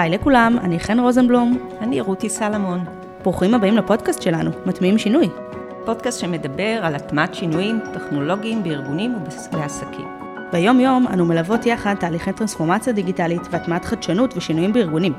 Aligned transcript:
היי 0.00 0.10
לכולם, 0.10 0.56
אני 0.62 0.80
חן 0.80 1.00
רוזנבלום. 1.00 1.58
אני 1.80 2.00
רותי 2.00 2.28
סלמון. 2.28 2.84
ברוכים 3.22 3.54
הבאים 3.54 3.76
לפודקאסט 3.76 4.22
שלנו, 4.22 4.50
מטמיעים 4.66 4.98
שינוי. 4.98 5.28
פודקאסט 5.84 6.20
שמדבר 6.20 6.78
על 6.82 6.94
הטמעת 6.94 7.34
שינויים 7.34 7.80
טכנולוגיים 7.94 8.62
בארגונים 8.62 9.14
ובעסקים. 9.14 10.08
ביום 10.52 10.80
יום 10.80 11.06
אנו 11.12 11.26
מלוות 11.26 11.66
יחד 11.66 11.94
תהליכי 11.94 12.32
טרנספורמציה 12.32 12.92
דיגיטלית 12.92 13.40
והטמעת 13.50 13.84
חדשנות 13.84 14.36
ושינויים 14.36 14.72
בארגונים. 14.72 15.12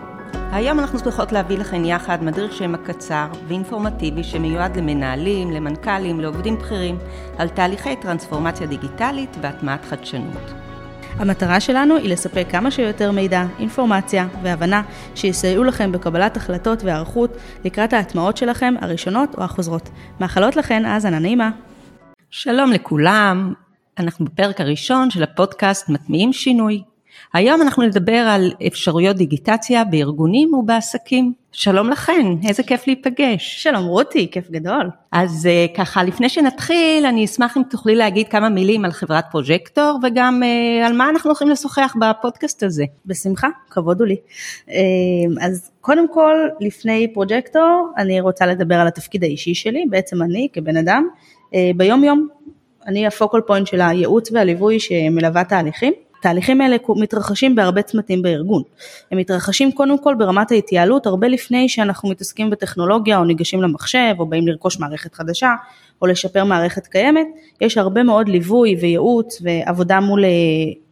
היום 0.52 0.80
אנחנו 0.80 1.00
שמחות 1.00 1.32
להביא 1.32 1.58
לכם 1.58 1.86
יחד 1.86 2.24
מדריך 2.24 2.54
שם 2.54 2.76
הקצר 2.76 3.28
ואינפורמטיבי 3.48 4.24
שמיועד 4.24 4.78
למנהלים, 4.78 5.52
למנכ"לים, 5.52 6.20
לעובדים 6.20 6.58
בכירים, 6.58 6.98
על 7.38 7.50
תהליכי 7.50 7.96
טרנספורמציה 7.96 8.68
דיגיטלית 8.68 9.38
והטמעת 9.42 9.86
חדשנות. 9.86 10.61
המטרה 11.16 11.60
שלנו 11.60 11.96
היא 11.96 12.10
לספק 12.10 12.46
כמה 12.50 12.72
שיותר 12.72 13.12
מידע, 13.12 13.46
אינפורמציה 13.60 14.28
והבנה 14.44 14.82
שיסייעו 15.16 15.64
לכם 15.64 15.92
בקבלת 15.92 16.38
החלטות 16.38 16.84
והיערכות 16.84 17.38
לקראת 17.66 17.94
ההטמעות 17.94 18.38
שלכם 18.38 18.74
הראשונות 18.82 19.36
או 19.38 19.44
החוזרות. 19.44 19.90
מאחלות 20.20 20.56
לכן 20.56 20.86
האזנה 20.86 21.20
נעימה. 21.20 21.50
שלום 22.30 22.72
לכולם, 22.72 23.54
אנחנו 24.00 24.26
בפרק 24.26 24.62
הראשון 24.62 25.12
של 25.12 25.24
הפודקאסט 25.24 25.90
מטמיעים 25.90 26.34
שינוי. 26.34 26.84
היום 27.34 27.62
אנחנו 27.62 27.84
נדבר 27.84 28.12
על 28.12 28.52
אפשרויות 28.68 29.16
דיגיטציה 29.18 29.84
בארגונים 29.84 30.54
ובעסקים. 30.54 31.41
שלום 31.54 31.90
לכן, 31.90 32.26
איזה 32.48 32.64
כיף 32.64 32.88
להיפגש. 32.88 33.64
שלום 33.64 33.86
רותי, 33.86 34.28
כיף 34.32 34.50
גדול. 34.52 34.90
אז 35.12 35.48
אה, 35.48 35.66
ככה, 35.78 36.04
לפני 36.04 36.30
שנתחיל, 36.30 37.06
אני 37.06 37.26
אשמח 37.26 37.58
אם 37.58 37.62
תוכלי 37.70 37.96
להגיד 37.96 38.28
כמה 38.28 38.50
מילים 38.50 38.86
על 38.86 38.92
חברת 38.92 39.26
פרוג'קטור, 39.32 40.00
וגם 40.04 40.44
אה, 40.44 40.88
על 40.88 40.94
מה 40.94 41.10
אנחנו 41.10 41.30
הולכים 41.30 41.50
לשוחח 41.50 41.96
בפודקאסט 42.00 42.64
הזה. 42.64 42.84
בשמחה, 43.06 43.48
כבוד 43.70 44.00
הוא 44.02 44.08
לי. 44.08 44.16
אה, 44.70 44.76
אז 45.42 45.72
קודם 45.82 46.14
כל, 46.14 46.36
לפני 46.60 47.14
פרוג'קטור, 47.14 47.92
אני 47.98 48.22
רוצה 48.22 48.46
לדבר 48.46 48.76
על 48.76 48.88
התפקיד 48.88 49.24
האישי 49.24 49.56
שלי, 49.56 49.86
בעצם 49.90 50.22
אני 50.22 50.48
כבן 50.54 50.78
אדם, 50.78 51.08
ביום 51.76 52.04
יום. 52.04 52.28
אני 52.88 53.08
ה 53.08 53.13
focal 53.13 53.42
point 53.42 53.68
של 53.68 53.82
הייעוץ 53.82 54.32
והליווי 54.32 54.80
שמלווה 54.80 55.44
תהליכים. 55.44 55.94
התהליכים 56.22 56.62
האלה 56.62 56.78
מתרחשים 56.96 57.56
בהרבה 57.56 57.82
צמתים 57.82 58.22
בארגון. 58.22 58.64
הם 59.12 59.18
מתרחשים 59.18 59.72
קודם 59.72 60.04
כל 60.04 60.16
ברמת 60.18 60.52
ההתייעלות 60.52 61.06
הרבה 61.06 61.28
לפני 61.28 61.70
שאנחנו 61.70 62.10
מתעסקים 62.10 62.50
בטכנולוגיה 62.50 63.18
או 63.18 63.24
ניגשים 63.24 63.62
למחשב 63.62 64.16
או 64.20 64.26
באים 64.26 64.48
לרכוש 64.48 64.80
מערכת 64.80 65.14
חדשה 65.14 65.50
או 66.02 66.08
לשפר 66.08 66.44
מערכת 66.44 66.88
קיימת, 66.88 67.28
יש 67.62 67.78
הרבה 67.78 68.04
מאוד 68.04 68.30
ליווי 68.30 68.76
וייעוץ 68.82 69.42
ועבודה 69.42 70.00
מול 70.00 70.26
אה, 70.26 70.30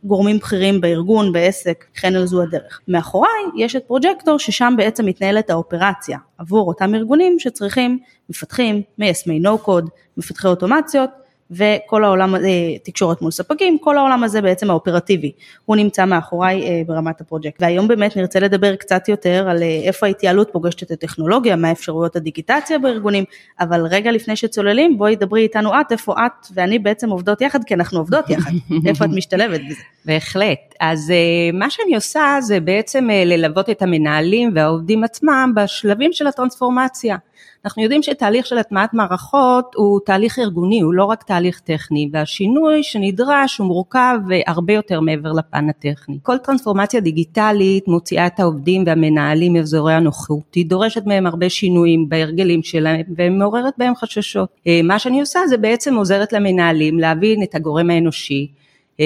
גורמים 0.03 0.37
בכירים 0.37 0.81
בארגון, 0.81 1.31
בעסק, 1.31 1.85
וכן 1.97 2.15
על 2.15 2.25
זו 2.25 2.41
הדרך. 2.41 2.81
מאחוריי 2.87 3.41
יש 3.57 3.75
את 3.75 3.83
פרוג'קטור 3.83 4.39
ששם 4.39 4.73
בעצם 4.77 5.05
מתנהלת 5.05 5.49
האופרציה 5.49 6.17
עבור 6.37 6.67
אותם 6.67 6.95
ארגונים 6.95 7.39
שצריכים 7.39 7.99
מפתחים, 8.29 8.81
מיישמי 8.97 9.39
נו 9.39 9.57
קוד, 9.57 9.89
מפתחי 10.17 10.47
אוטומציות 10.47 11.09
וכל 11.51 12.03
העולם, 12.03 12.35
הזה, 12.35 12.49
תקשורת 12.83 13.21
מול 13.21 13.31
ספקים, 13.31 13.77
כל 13.79 13.97
העולם 13.97 14.23
הזה 14.23 14.41
בעצם 14.41 14.69
האופרטיבי, 14.69 15.31
הוא 15.65 15.75
נמצא 15.75 16.05
מאחוריי 16.05 16.63
אה, 16.63 16.81
ברמת 16.87 17.21
הפרויקט. 17.21 17.61
והיום 17.61 17.87
באמת 17.87 18.17
נרצה 18.17 18.39
לדבר 18.39 18.75
קצת 18.75 19.09
יותר 19.09 19.49
על 19.49 19.63
אה, 19.63 19.81
איפה 19.83 20.05
ההתייעלות 20.05 20.49
פוגשת 20.51 20.83
את 20.83 20.91
הטכנולוגיה, 20.91 21.55
מה 21.55 21.71
אפשרויות 21.71 22.15
הדיגיטציה 22.15 22.79
בארגונים, 22.79 23.23
אבל 23.59 23.85
רגע 23.85 24.11
לפני 24.11 24.35
שצוללים, 24.35 24.97
בואי 24.97 25.15
דברי 25.15 25.41
איתנו 25.41 25.81
את, 25.81 25.91
איפה 25.91 26.13
את 26.13 26.47
ואני 26.53 26.79
בעצם 26.79 27.09
עובדות 27.09 27.41
יחד, 27.41 27.63
כי 27.63 27.73
אנחנו 27.73 27.99
עובדות 27.99 28.29
יחד, 28.29 28.51
איפה 28.87 29.05
את 29.05 29.09
משתלבת 29.09 29.59
בזה. 29.69 29.81
בהחלט. 30.05 30.75
אז 30.79 31.11
אה, 31.11 31.57
מה 31.59 31.69
שאני 31.69 31.95
עושה 31.95 32.37
זה 32.41 32.59
בעצם 32.59 33.07
ללוות 33.25 33.69
את 33.69 33.81
המנהלים 33.81 34.51
והעובדים 34.55 35.03
עצמם 35.03 35.53
בשלבים 35.55 36.13
של 36.13 36.27
הטרנספורמציה. 36.27 37.17
אנחנו 37.65 37.83
יודעים 37.83 38.03
שתהליך 38.03 38.45
של 38.45 38.57
הטמעת 38.57 38.93
מערכות 38.93 39.75
הוא 39.75 39.99
תהליך 40.05 40.39
ארגוני, 40.39 40.81
הוא 40.81 40.93
לא 40.93 41.05
רק 41.05 41.23
תהליך 41.23 41.59
טכני, 41.59 42.09
והשינוי 42.13 42.83
שנדרש 42.83 43.57
הוא 43.57 43.67
מורכב 43.67 44.17
והרבה 44.27 44.73
יותר 44.73 44.99
מעבר 44.99 45.31
לפן 45.31 45.69
הטכני. 45.69 46.17
כל 46.23 46.37
טרנספורמציה 46.37 46.99
דיגיטלית 46.99 47.87
מוציאה 47.87 48.27
את 48.27 48.39
העובדים 48.39 48.83
והמנהלים 48.85 49.53
מאזורי 49.53 49.93
הנוחות, 49.93 50.53
היא 50.55 50.65
דורשת 50.65 51.05
מהם 51.05 51.25
הרבה 51.25 51.49
שינויים 51.49 52.09
בהרגלים 52.09 52.63
שלהם 52.63 53.01
ומעוררת 53.17 53.73
בהם 53.77 53.95
חששות. 53.95 54.49
אה, 54.67 54.81
מה 54.83 54.99
שאני 54.99 55.19
עושה 55.19 55.39
זה 55.49 55.57
בעצם 55.57 55.95
עוזרת 55.95 56.33
למנהלים 56.33 56.99
להבין 56.99 57.43
את 57.43 57.55
הגורם 57.55 57.89
האנושי, 57.89 58.51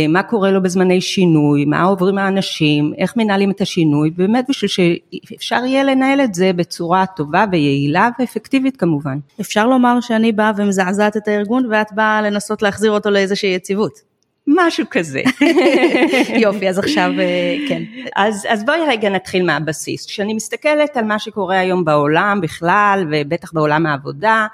מה 0.10 0.24
קורה 0.24 0.52
לו 0.52 0.64
בזמני 0.64 1.02
שינוי, 1.02 1.66
מה 1.66 1.84
עוברים 1.84 2.18
האנשים, 2.18 2.94
איך 2.98 3.18
מנהלים 3.18 3.52
את 3.52 3.62
השינוי, 3.62 4.10
באמת 4.10 4.46
בשביל 4.50 4.70
שאפשר 4.70 5.66
יהיה 5.66 5.84
לנהל 5.84 6.22
את 6.22 6.34
זה 6.34 6.54
בצורה 6.54 7.06
טובה 7.16 7.46
ויעילה 7.52 8.10
ואפקטיבית 8.20 8.78
כמובן. 8.78 9.18
אפשר 9.42 9.68
לומר 9.68 10.02
שאני 10.02 10.32
באה 10.32 10.52
ומזעזעת 10.58 11.18
את 11.18 11.28
הארגון 11.28 11.66
ואת 11.72 11.92
באה 11.92 12.22
לנסות 12.22 12.62
להחזיר 12.62 12.92
אותו 12.92 13.10
לאיזושהי 13.10 13.50
יציבות. 13.50 14.14
משהו 14.48 14.86
כזה. 14.92 15.22
יופי, 16.44 16.70
אז 16.70 16.80
עכשיו 16.80 17.12
אה, 17.20 17.56
כן. 17.70 17.84
אז, 18.16 18.48
אז 18.50 18.66
בואי 18.66 18.80
רגע 18.88 19.10
נתחיל 19.10 19.46
מהבסיס. 19.46 20.06
כשאני 20.06 20.34
מסתכלת 20.34 20.98
על 20.98 21.06
מה 21.06 21.20
שקורה 21.20 21.60
היום 21.60 21.86
בעולם 21.86 22.40
בכלל, 22.42 23.08
ובטח 23.12 23.54
בעולם 23.54 23.86
העבודה, 23.86 24.48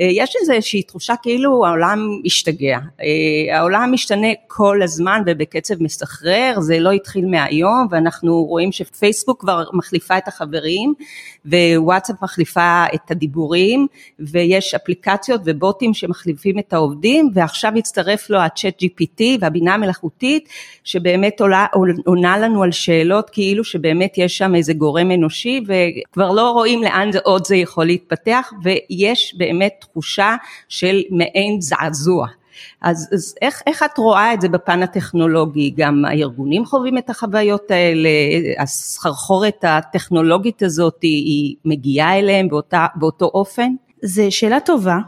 אה, 0.00 0.08
יש 0.10 0.36
איזושהי 0.40 0.82
תחושה 0.82 1.14
כאילו 1.22 1.66
העולם 1.66 2.08
השתגע, 2.24 2.78
אה, 3.00 3.58
העולם 3.58 3.92
משתנה 3.92 4.28
כל 4.46 4.82
הזמן 4.82 5.22
ובקצב 5.26 5.82
מסחרר, 5.82 6.60
זה 6.60 6.80
לא 6.80 6.92
התחיל 6.92 7.26
מהיום 7.26 7.86
ואנחנו 7.90 8.44
רואים 8.44 8.72
שפייסבוק 8.72 9.40
כבר 9.40 9.64
מחליפה 9.72 10.18
את 10.18 10.28
החברים 10.28 10.94
ווואטסאפ 11.46 12.22
מחליפה 12.22 12.84
את 12.94 13.10
הדיבורים 13.10 13.86
ויש 14.18 14.74
אפליקציות 14.74 15.40
ובוטים 15.44 15.94
שמחליפים 15.94 16.58
את 16.58 16.72
העובדים 16.72 17.30
ועכשיו 17.34 17.72
הצטרף 17.76 18.30
לו 18.30 18.38
הצ'אט 18.38 18.82
GPT 18.82 19.22
והבינה 19.40 19.74
המלאכותית 19.74 20.48
שבאמת 20.84 21.40
עולה, 21.40 21.66
עונה 22.06 22.38
לנו 22.38 22.62
על 22.62 22.72
שאלות 22.72 23.30
כאילו 23.30 23.64
שבאמת 23.64 24.18
יש 24.18 24.38
שם 24.38 24.54
איזה 24.54 24.74
גורם 24.74 25.10
אנושי 25.10 25.60
וכבר 25.66 26.32
לא 26.32 26.50
רואים 26.50 26.82
לאן 26.82 27.12
זה 27.12 27.18
עוד 27.22 27.44
זה 27.44 27.56
יכול 27.56 27.84
להתפתח 27.84 28.52
ויש 28.62 29.34
באמת 29.38 29.83
תחושה 29.84 30.36
של 30.68 31.02
מעין 31.10 31.60
זעזוע. 31.60 32.26
אז, 32.80 33.08
אז 33.12 33.34
איך, 33.42 33.62
איך 33.66 33.82
את 33.82 33.98
רואה 33.98 34.34
את 34.34 34.40
זה 34.40 34.48
בפן 34.48 34.82
הטכנולוגי? 34.82 35.74
גם 35.76 36.04
הארגונים 36.04 36.66
חווים 36.66 36.98
את 36.98 37.10
החוויות 37.10 37.70
האלה, 37.70 38.08
הסחרחורת 38.58 39.64
הטכנולוגית 39.68 40.62
הזאת 40.62 41.02
היא 41.02 41.56
מגיעה 41.64 42.18
אליהם 42.18 42.48
באותה, 42.48 42.86
באותו 42.96 43.30
אופן? 43.34 43.72
זו 44.02 44.22
שאלה 44.30 44.60
טובה, 44.60 44.98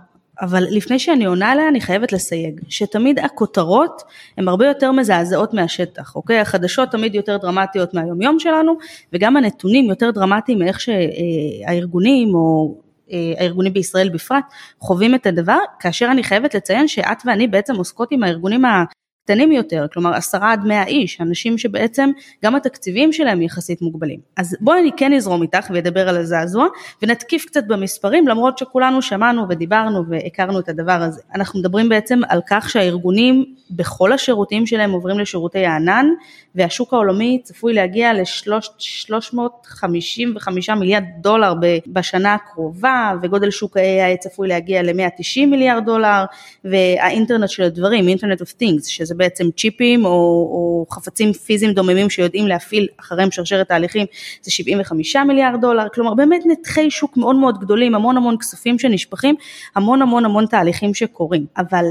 אבל 0.40 0.64
לפני 0.70 0.98
שאני 0.98 1.24
עונה 1.24 1.50
עליה 1.50 1.68
אני 1.68 1.80
חייבת 1.80 2.12
לסייג, 2.12 2.60
שתמיד 2.68 3.18
הכותרות 3.18 4.02
הן 4.38 4.48
הרבה 4.48 4.66
יותר 4.66 4.92
מזעזעות 4.92 5.54
מהשטח, 5.54 6.16
אוקיי? 6.16 6.40
החדשות 6.40 6.90
תמיד 6.90 7.14
יותר 7.14 7.36
דרמטיות 7.36 7.94
מהיומיום 7.94 8.38
שלנו, 8.38 8.76
וגם 9.12 9.36
הנתונים 9.36 9.84
יותר 9.84 10.10
דרמטיים 10.10 10.58
מאיך 10.58 10.80
שהארגונים 10.80 12.34
או 12.34 12.74
הארגונים 13.38 13.72
בישראל 13.72 14.08
בפרט 14.08 14.44
חווים 14.80 15.14
את 15.14 15.26
הדבר, 15.26 15.58
כאשר 15.80 16.08
אני 16.10 16.24
חייבת 16.24 16.54
לציין 16.54 16.88
שאת 16.88 17.22
ואני 17.26 17.46
בעצם 17.46 17.74
עוסקות 17.74 18.08
עם 18.12 18.22
הארגונים 18.22 18.64
קטנים 19.26 19.52
יותר, 19.52 19.86
כלומר 19.92 20.14
עשרה 20.14 20.52
עד 20.52 20.64
מאה 20.64 20.86
איש, 20.86 21.20
אנשים 21.20 21.58
שבעצם 21.58 22.10
גם 22.44 22.54
התקציבים 22.54 23.12
שלהם 23.12 23.42
יחסית 23.42 23.82
מוגבלים. 23.82 24.20
אז 24.36 24.56
בואי 24.60 24.80
אני 24.80 24.90
כן 24.96 25.12
אזרום 25.12 25.42
איתך 25.42 25.66
ואדבר 25.70 26.08
על 26.08 26.16
הזעזוע 26.16 26.66
ונתקיף 27.02 27.44
קצת 27.44 27.64
במספרים 27.66 28.28
למרות 28.28 28.58
שכולנו 28.58 29.02
שמענו 29.02 29.46
ודיברנו 29.48 30.04
והכרנו 30.08 30.60
את 30.60 30.68
הדבר 30.68 30.92
הזה. 30.92 31.20
אנחנו 31.34 31.60
מדברים 31.60 31.88
בעצם 31.88 32.20
על 32.28 32.40
כך 32.48 32.70
שהארגונים 32.70 33.44
בכל 33.70 34.12
השירותים 34.12 34.66
שלהם 34.66 34.90
עוברים 34.90 35.18
לשירותי 35.18 35.66
הענן 35.66 36.06
והשוק 36.54 36.92
העולמי 36.92 37.40
צפוי 37.44 37.74
להגיע 37.74 38.12
ל-355 38.12 40.74
מיליארד 40.78 41.04
דולר 41.20 41.54
בשנה 41.86 42.34
הקרובה 42.34 43.12
וגודל 43.22 43.50
שוק 43.50 43.76
ה-AI 43.76 44.18
צפוי 44.18 44.48
להגיע 44.48 44.82
ל-190 44.82 45.46
מיליארד 45.46 45.84
דולר 45.84 46.24
והאינטרנט 46.64 47.48
של 47.48 47.62
הדברים, 47.62 48.08
אינטרנט 48.08 48.42
of 48.42 48.54
things, 48.62 48.88
שזה 48.88 49.15
בעצם 49.16 49.50
צ'יפים 49.56 50.04
או, 50.04 50.10
או 50.10 50.86
חפצים 50.90 51.32
פיזיים 51.32 51.72
דוממים 51.72 52.10
שיודעים 52.10 52.46
להפעיל 52.46 52.88
אחריהם 53.00 53.30
שרשרת 53.30 53.68
תהליכים 53.68 54.06
זה 54.42 54.50
75 54.50 55.16
מיליארד 55.16 55.60
דולר, 55.60 55.86
כלומר 55.94 56.14
באמת 56.14 56.42
נתחי 56.46 56.90
שוק 56.90 57.16
מאוד 57.16 57.36
מאוד 57.36 57.60
גדולים, 57.60 57.94
המון 57.94 58.16
המון 58.16 58.38
כספים 58.38 58.78
שנשפכים, 58.78 59.34
המון 59.74 60.02
המון 60.02 60.24
המון 60.24 60.46
תהליכים 60.46 60.94
שקורים, 60.94 61.46
אבל 61.58 61.84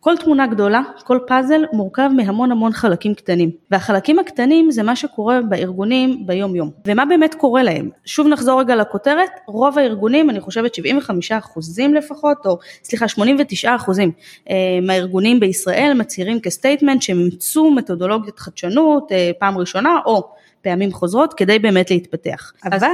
כל 0.00 0.16
תמונה 0.16 0.46
גדולה, 0.46 0.80
כל 1.04 1.18
פאזל 1.26 1.64
מורכב 1.72 2.10
מהמון 2.16 2.52
המון 2.52 2.72
חלקים 2.72 3.14
קטנים 3.14 3.50
והחלקים 3.70 4.18
הקטנים 4.18 4.70
זה 4.70 4.82
מה 4.82 4.96
שקורה 4.96 5.40
בארגונים 5.48 6.26
ביום 6.26 6.56
יום 6.56 6.70
ומה 6.86 7.04
באמת 7.04 7.34
קורה 7.34 7.62
להם. 7.62 7.90
שוב 8.04 8.26
נחזור 8.26 8.60
רגע 8.60 8.76
לכותרת, 8.76 9.30
רוב 9.46 9.78
הארגונים 9.78 10.30
אני 10.30 10.40
חושבת 10.40 10.74
75 10.74 11.32
אחוזים 11.32 11.94
לפחות 11.94 12.46
או 12.46 12.58
סליחה 12.84 13.08
89 13.08 13.74
אחוזים 13.74 14.12
אה, 14.50 14.56
מהארגונים 14.82 15.40
בישראל 15.40 15.92
מצהירים 15.96 16.40
כסטייטמנט 16.40 17.02
שהם 17.02 17.18
אימצו 17.18 17.70
מתודולוגיות 17.70 18.38
חדשנות 18.38 19.12
אה, 19.12 19.30
פעם 19.38 19.58
ראשונה 19.58 19.90
או 20.06 20.28
פעמים 20.62 20.92
חוזרות 20.92 21.34
כדי 21.34 21.58
באמת 21.58 21.90
להתפתח. 21.90 22.52
אז... 22.62 22.82
אבל, 22.82 22.88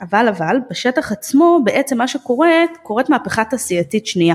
אבל, 0.00 0.28
אבל, 0.28 0.56
בשטח 0.70 1.12
עצמו 1.12 1.60
בעצם 1.64 1.98
מה 1.98 2.08
שקורית, 2.08 2.70
קורית 2.82 3.10
מהפכה 3.10 3.44
תעשייתית 3.44 4.06
שנייה, 4.06 4.34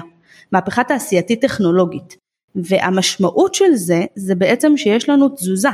מהפכה 0.53 0.83
תעשייתית 0.83 1.41
טכנולוגית. 1.41 2.17
והמשמעות 2.55 3.53
של 3.53 3.75
זה, 3.75 4.05
זה 4.15 4.35
בעצם 4.35 4.77
שיש 4.77 5.09
לנו 5.09 5.29
תזוזה. 5.29 5.69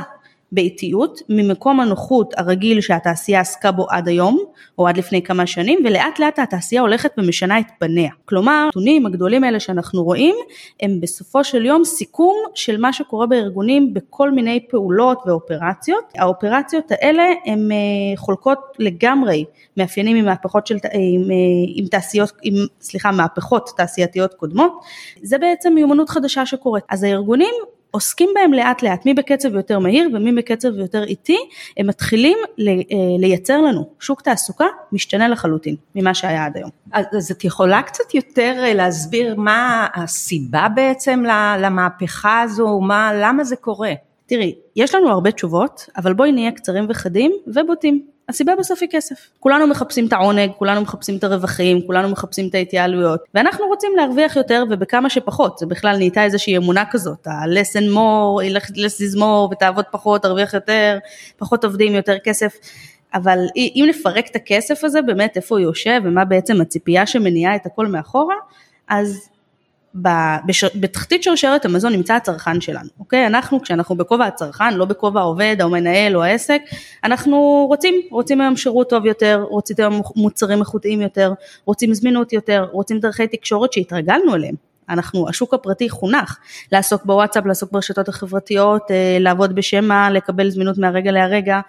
באיטיות 0.52 1.20
ממקום 1.28 1.80
הנוחות 1.80 2.34
הרגיל 2.36 2.80
שהתעשייה 2.80 3.40
עסקה 3.40 3.72
בו 3.72 3.86
עד 3.90 4.08
היום 4.08 4.44
או 4.78 4.88
עד 4.88 4.96
לפני 4.96 5.22
כמה 5.22 5.46
שנים 5.46 5.78
ולאט 5.84 6.18
לאט 6.18 6.38
התעשייה 6.38 6.80
הולכת 6.80 7.12
ומשנה 7.18 7.58
את 7.58 7.64
פניה. 7.78 8.10
כלומר 8.24 8.64
הנתונים 8.64 9.06
הגדולים 9.06 9.44
האלה 9.44 9.60
שאנחנו 9.60 10.02
רואים 10.02 10.34
הם 10.82 11.00
בסופו 11.00 11.44
של 11.44 11.64
יום 11.64 11.84
סיכום 11.84 12.36
של 12.54 12.80
מה 12.80 12.92
שקורה 12.92 13.26
בארגונים 13.26 13.94
בכל 13.94 14.30
מיני 14.30 14.66
פעולות 14.70 15.18
ואופרציות. 15.26 16.04
האופרציות 16.14 16.84
האלה 16.90 17.24
הן 17.46 17.72
אה, 17.72 17.76
חולקות 18.16 18.58
לגמרי 18.78 19.44
מאפיינים 19.76 20.16
עם 20.16 20.24
מהפכות 20.24 20.66
של, 20.66 20.76
אה, 20.84 20.90
עם, 20.92 21.30
אה, 21.30 21.36
עם 21.74 21.86
תעשיות, 21.86 22.32
עם, 22.42 22.54
סליחה, 22.80 23.10
מהפכות 23.10 23.70
תעשייתיות 23.76 24.34
קודמות. 24.34 24.72
זה 25.22 25.38
בעצם 25.38 25.72
מיומנות 25.74 26.08
חדשה 26.08 26.46
שקורית. 26.46 26.84
אז 26.88 27.02
הארגונים 27.02 27.54
עוסקים 27.90 28.30
בהם 28.34 28.52
לאט 28.52 28.82
לאט, 28.82 29.06
מי 29.06 29.14
בקצב 29.14 29.54
יותר 29.54 29.78
מהיר 29.78 30.08
ומי 30.14 30.32
בקצב 30.32 30.78
יותר 30.78 31.02
איטי, 31.02 31.38
הם 31.76 31.86
מתחילים 31.86 32.38
אה, 32.58 32.64
לייצר 33.18 33.60
לנו 33.60 33.90
שוק 34.00 34.22
תעסוקה 34.22 34.66
משתנה 34.92 35.28
לחלוטין 35.28 35.76
ממה 35.94 36.14
שהיה 36.14 36.44
עד 36.44 36.56
היום. 36.56 36.70
אז, 36.92 37.04
אז 37.16 37.30
את 37.30 37.44
יכולה 37.44 37.82
קצת 37.82 38.14
יותר 38.14 38.54
אה, 38.58 38.74
להסביר 38.74 39.34
מה 39.36 39.86
הסיבה 39.94 40.66
בעצם 40.74 41.22
למהפכה 41.58 42.40
הזו, 42.40 42.80
מה, 42.80 43.10
למה 43.14 43.44
זה 43.44 43.56
קורה? 43.56 43.92
תראי, 44.26 44.54
יש 44.76 44.94
לנו 44.94 45.08
הרבה 45.08 45.30
תשובות, 45.30 45.86
אבל 45.96 46.12
בואי 46.12 46.32
נהיה 46.32 46.50
קצרים 46.50 46.86
וחדים 46.88 47.32
ובוטים. 47.46 48.02
הסיבה 48.30 48.52
בסוף 48.58 48.82
היא 48.82 48.88
כסף. 48.92 49.16
כולנו 49.40 49.66
מחפשים 49.66 50.06
את 50.06 50.12
העונג, 50.12 50.50
כולנו 50.58 50.80
מחפשים 50.80 51.16
את 51.16 51.24
הרווחים, 51.24 51.86
כולנו 51.86 52.08
מחפשים 52.08 52.48
את 52.48 52.54
ההתייעלויות, 52.54 53.20
ואנחנו 53.34 53.66
רוצים 53.66 53.92
להרוויח 53.96 54.36
יותר 54.36 54.64
ובכמה 54.70 55.10
שפחות, 55.10 55.58
זה 55.58 55.66
בכלל 55.66 55.96
נהייתה 55.96 56.24
איזושהי 56.24 56.56
אמונה 56.56 56.84
כזאת, 56.90 57.26
ה-less 57.26 57.80
and 57.80 57.94
more, 57.94 58.56
less 58.74 59.14
is 59.14 59.18
more, 59.18 59.52
ותעבוד 59.52 59.84
פחות, 59.90 60.22
תרוויח 60.22 60.54
יותר, 60.54 60.98
פחות 61.38 61.64
עובדים, 61.64 61.94
יותר 61.94 62.18
כסף. 62.18 62.56
אבל 63.14 63.38
אם 63.56 63.84
נפרק 63.88 64.26
את 64.30 64.36
הכסף 64.36 64.84
הזה, 64.84 65.02
באמת 65.02 65.36
איפה 65.36 65.54
הוא 65.54 65.60
יושב 65.60 66.00
ומה 66.04 66.24
בעצם 66.24 66.60
הציפייה 66.60 67.06
שמניעה 67.06 67.56
את 67.56 67.66
הכל 67.66 67.86
מאחורה, 67.86 68.34
אז 68.88 69.29
בתחתית 70.74 71.22
שרשרת 71.22 71.64
המזון 71.64 71.92
נמצא 71.92 72.14
הצרכן 72.14 72.60
שלנו, 72.60 72.88
אוקיי? 72.98 73.26
אנחנו 73.26 73.62
כשאנחנו 73.62 73.96
בכובע 73.96 74.26
הצרכן, 74.26 74.74
לא 74.74 74.84
בכובע 74.84 75.20
העובד, 75.20 75.56
המנהל 75.60 76.16
או 76.16 76.22
העסק, 76.22 76.62
אנחנו 77.04 77.66
רוצים, 77.68 77.94
רוצים 78.10 78.40
היום 78.40 78.56
שירות 78.56 78.90
טוב 78.90 79.06
יותר, 79.06 79.44
רוצים 79.48 79.76
היום 79.78 80.00
מוצרים 80.16 80.60
איכותיים 80.60 81.00
יותר, 81.00 81.32
רוצים 81.64 81.94
זמינות 81.94 82.32
יותר, 82.32 82.66
רוצים 82.72 82.98
דרכי 82.98 83.26
תקשורת 83.26 83.72
שהתרגלנו 83.72 84.34
אליהם. 84.34 84.54
אנחנו, 84.90 85.28
השוק 85.28 85.54
הפרטי 85.54 85.88
חונך 85.90 86.38
לעסוק 86.72 87.04
בוואטסאפ, 87.04 87.46
לעסוק 87.46 87.72
ברשתות 87.72 88.08
החברתיות, 88.08 88.90
אה, 88.90 89.16
לעבוד 89.20 89.54
בשמע, 89.54 90.10
לקבל 90.10 90.50
זמינות 90.50 90.78
מהרגע 90.78 91.12
להרגע. 91.12 91.60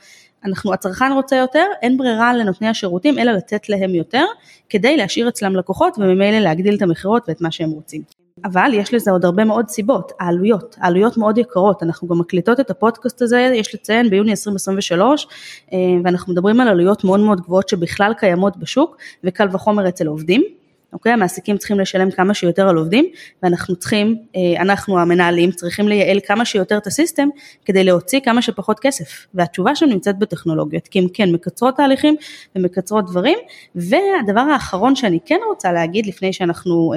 אנחנו, 0.45 0.73
הצרכן 0.73 1.11
רוצה 1.11 1.35
יותר, 1.35 1.65
אין 1.81 1.97
ברירה 1.97 2.33
לנותני 2.33 2.67
השירותים 2.67 3.19
אלא 3.19 3.31
לתת 3.31 3.69
להם 3.69 3.95
יותר, 3.95 4.25
כדי 4.69 4.97
להשאיר 4.97 5.29
אצלם 5.29 5.55
לקוחות 5.55 5.97
וממילא 5.97 6.39
להגדיל 6.39 6.75
את 6.75 6.81
המכירות 6.81 7.23
ואת 7.27 7.41
מה 7.41 7.51
שהם 7.51 7.69
רוצים. 7.69 8.01
אבל 8.43 8.71
יש 8.73 8.93
לזה 8.93 9.11
עוד 9.11 9.25
הרבה 9.25 9.45
מאוד 9.45 9.69
סיבות, 9.69 10.11
העלויות, 10.19 10.75
העלויות 10.79 11.17
מאוד 11.17 11.37
יקרות, 11.37 11.83
אנחנו 11.83 12.07
גם 12.07 12.19
מקליטות 12.19 12.59
את 12.59 12.69
הפודקאסט 12.69 13.21
הזה, 13.21 13.39
יש 13.55 13.75
לציין 13.75 14.09
ביוני 14.09 14.31
2023, 14.31 15.27
אה, 15.73 15.77
ואנחנו 16.03 16.33
מדברים 16.33 16.61
על 16.61 16.67
עלויות 16.67 17.03
מאוד 17.03 17.19
מאוד 17.19 17.41
גבוהות 17.41 17.69
שבכלל 17.69 18.13
קיימות 18.17 18.57
בשוק, 18.57 18.97
וקל 19.23 19.47
וחומר 19.51 19.87
אצל 19.87 20.07
עובדים. 20.07 20.60
אוקיי? 20.93 21.11
המעסיקים 21.11 21.57
צריכים 21.57 21.79
לשלם 21.79 22.11
כמה 22.11 22.33
שיותר 22.33 22.69
על 22.69 22.77
עובדים, 22.77 23.05
ואנחנו 23.43 23.75
צריכים, 23.75 24.17
אה, 24.35 24.61
אנחנו 24.61 24.99
המנהלים 24.99 25.51
צריכים 25.51 25.87
לייעל 25.87 26.19
כמה 26.27 26.45
שיותר 26.45 26.77
את 26.77 26.87
הסיסטם, 26.87 27.29
כדי 27.65 27.83
להוציא 27.83 28.19
כמה 28.19 28.41
שפחות 28.41 28.79
כסף. 28.79 29.27
והתשובה 29.33 29.75
שם 29.75 29.85
נמצאת 29.85 30.19
בטכנולוגיות, 30.19 30.87
כי 30.87 30.99
הם 30.99 31.05
כן 31.13 31.31
מקצרות 31.31 31.77
תהליכים 31.77 32.15
ומקצרות 32.55 33.05
דברים. 33.05 33.37
והדבר 33.75 34.41
האחרון 34.41 34.95
שאני 34.95 35.19
כן 35.25 35.39
רוצה 35.47 35.71
להגיד, 35.71 36.05
לפני 36.05 36.33
שאנחנו 36.33 36.93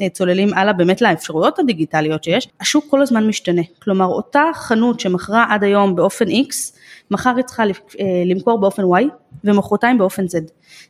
אה, 0.00 0.08
צוללים 0.08 0.54
הלאה 0.54 0.72
באמת 0.72 1.02
לאפשרויות 1.02 1.58
הדיגיטליות 1.58 2.24
שיש, 2.24 2.48
השוק 2.60 2.84
כל 2.90 3.02
הזמן 3.02 3.26
משתנה. 3.26 3.62
כלומר, 3.82 4.06
אותה 4.06 4.44
חנות 4.54 5.00
שמכרה 5.00 5.46
עד 5.48 5.64
היום 5.64 5.96
באופן 5.96 6.24
X, 6.28 6.76
מחר 7.10 7.36
היא 7.36 7.44
צריכה 7.44 7.62
אה, 7.62 7.68
למכור 8.26 8.60
באופן 8.60 8.82
Y 8.82 9.04
ומחרתיים 9.44 9.98
באופן 9.98 10.24
Z. 10.24 10.36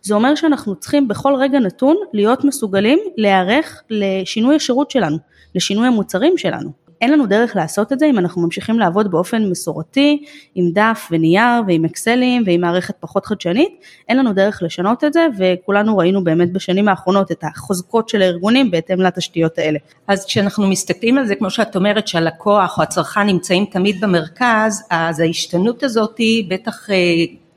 זה 0.02 0.14
אומר 0.14 0.34
שאנחנו 0.34 0.76
צריכים 0.76 1.08
בכל 1.08 1.34
רגע 1.34 1.58
נתון 1.58 1.96
להיות 2.12 2.44
מסוגלים 2.44 2.98
להיערך 3.16 3.82
לשינוי 3.90 4.56
השירות 4.56 4.90
שלנו, 4.90 5.16
לשינוי 5.54 5.86
המוצרים 5.86 6.38
שלנו. 6.38 6.70
אין 7.00 7.12
לנו 7.12 7.26
דרך 7.26 7.56
לעשות 7.56 7.92
את 7.92 7.98
זה 7.98 8.06
אם 8.06 8.18
אנחנו 8.18 8.42
ממשיכים 8.42 8.78
לעבוד 8.78 9.10
באופן 9.10 9.50
מסורתי, 9.50 10.24
עם 10.54 10.70
דף 10.72 11.08
ונייר 11.10 11.62
ועם 11.66 11.84
אקסלים 11.84 12.42
ועם 12.46 12.60
מערכת 12.60 12.94
פחות 13.00 13.26
חדשנית, 13.26 13.72
אין 14.08 14.18
לנו 14.18 14.32
דרך 14.32 14.62
לשנות 14.62 15.04
את 15.04 15.12
זה 15.12 15.26
וכולנו 15.38 15.98
ראינו 15.98 16.24
באמת 16.24 16.52
בשנים 16.52 16.88
האחרונות 16.88 17.32
את 17.32 17.44
החוזקות 17.44 18.08
של 18.08 18.22
הארגונים 18.22 18.70
בהתאם 18.70 19.00
לתשתיות 19.00 19.58
האלה. 19.58 19.78
אז 20.08 20.26
כשאנחנו 20.26 20.68
מסתכלים 20.68 21.18
על 21.18 21.26
זה, 21.26 21.34
כמו 21.34 21.50
שאת 21.50 21.76
אומרת 21.76 22.08
שהלקוח 22.08 22.78
או 22.78 22.82
הצרכן 22.82 23.26
נמצאים 23.26 23.64
תמיד 23.64 24.00
במרכז, 24.00 24.82
אז 24.90 25.20
ההשתנות 25.20 25.82
הזאת 25.82 26.18
היא 26.18 26.44
בטח 26.48 26.90
אה, 26.90 26.96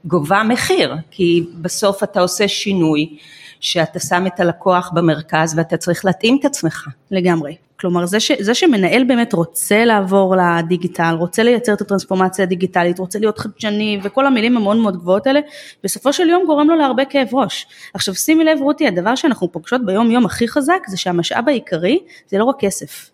גובה 0.05 0.43
מחיר, 0.43 0.95
כי 1.11 1.43
בסוף 1.61 2.03
אתה 2.03 2.21
עושה 2.21 2.47
שינוי. 2.47 3.17
שאתה 3.63 3.99
שם 3.99 4.27
את 4.27 4.39
הלקוח 4.39 4.91
במרכז 4.93 5.57
ואתה 5.57 5.77
צריך 5.77 6.05
להתאים 6.05 6.37
את 6.39 6.45
עצמך. 6.45 6.87
לגמרי. 7.11 7.55
כלומר 7.83 8.05
זה, 8.05 8.19
ש, 8.19 8.31
זה 8.39 8.53
שמנהל 8.53 9.03
באמת 9.03 9.33
רוצה 9.33 9.85
לעבור 9.85 10.35
לדיגיטל, 10.35 11.15
רוצה 11.19 11.43
לייצר 11.43 11.73
את 11.73 11.81
הטרנספורמציה 11.81 12.45
הדיגיטלית, 12.45 12.99
רוצה 12.99 13.19
להיות 13.19 13.39
חדשני 13.39 13.99
וכל 14.03 14.25
המילים 14.25 14.57
המאוד 14.57 14.77
מאוד 14.77 14.97
גבוהות 14.97 15.27
האלה, 15.27 15.39
בסופו 15.83 16.13
של 16.13 16.29
יום 16.29 16.45
גורם 16.45 16.67
לו 16.67 16.75
להרבה 16.75 17.05
כאב 17.05 17.27
ראש. 17.33 17.67
עכשיו 17.93 18.15
שימי 18.15 18.43
לב 18.43 18.61
רותי, 18.61 18.87
הדבר 18.87 19.15
שאנחנו 19.15 19.51
פוגשות 19.51 19.85
ביום 19.85 20.11
יום 20.11 20.25
הכי 20.25 20.47
חזק 20.47 20.79
זה 20.87 20.97
שהמשאב 20.97 21.49
העיקרי 21.49 21.99
זה 22.27 22.37
לא 22.37 22.43
רק 22.43 22.55
כסף. 22.59 23.11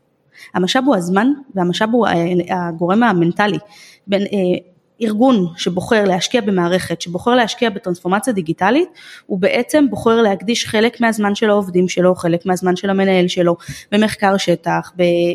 המשאב 0.54 0.84
הוא 0.86 0.96
הזמן 0.96 1.28
והמשאב 1.56 1.90
הוא 1.92 2.08
הגורם 2.50 3.04
המנטלי. 3.04 3.58
בין, 4.08 4.22
אה, 4.22 4.28
ארגון 5.02 5.48
שבוחר 5.58 6.04
להשקיע 6.04 6.42
במערכת, 6.42 7.02
שבוחר 7.02 7.36
להשקיע 7.36 7.70
בטרנספורמציה 7.70 8.34
דיגיטלית, 8.34 8.90
הוא 9.26 9.40
בעצם 9.40 9.86
בוחר 9.90 10.22
להקדיש 10.22 10.66
חלק 10.66 11.02
מהזמן 11.02 11.36
של 11.36 11.50
העובדים 11.50 11.88
שלו, 11.88 12.16
חלק 12.16 12.46
מהזמן 12.46 12.76
של 12.76 12.90
המנהל 12.90 13.28
שלו, 13.28 13.56
במחקר 13.92 14.38
שטח, 14.38 14.92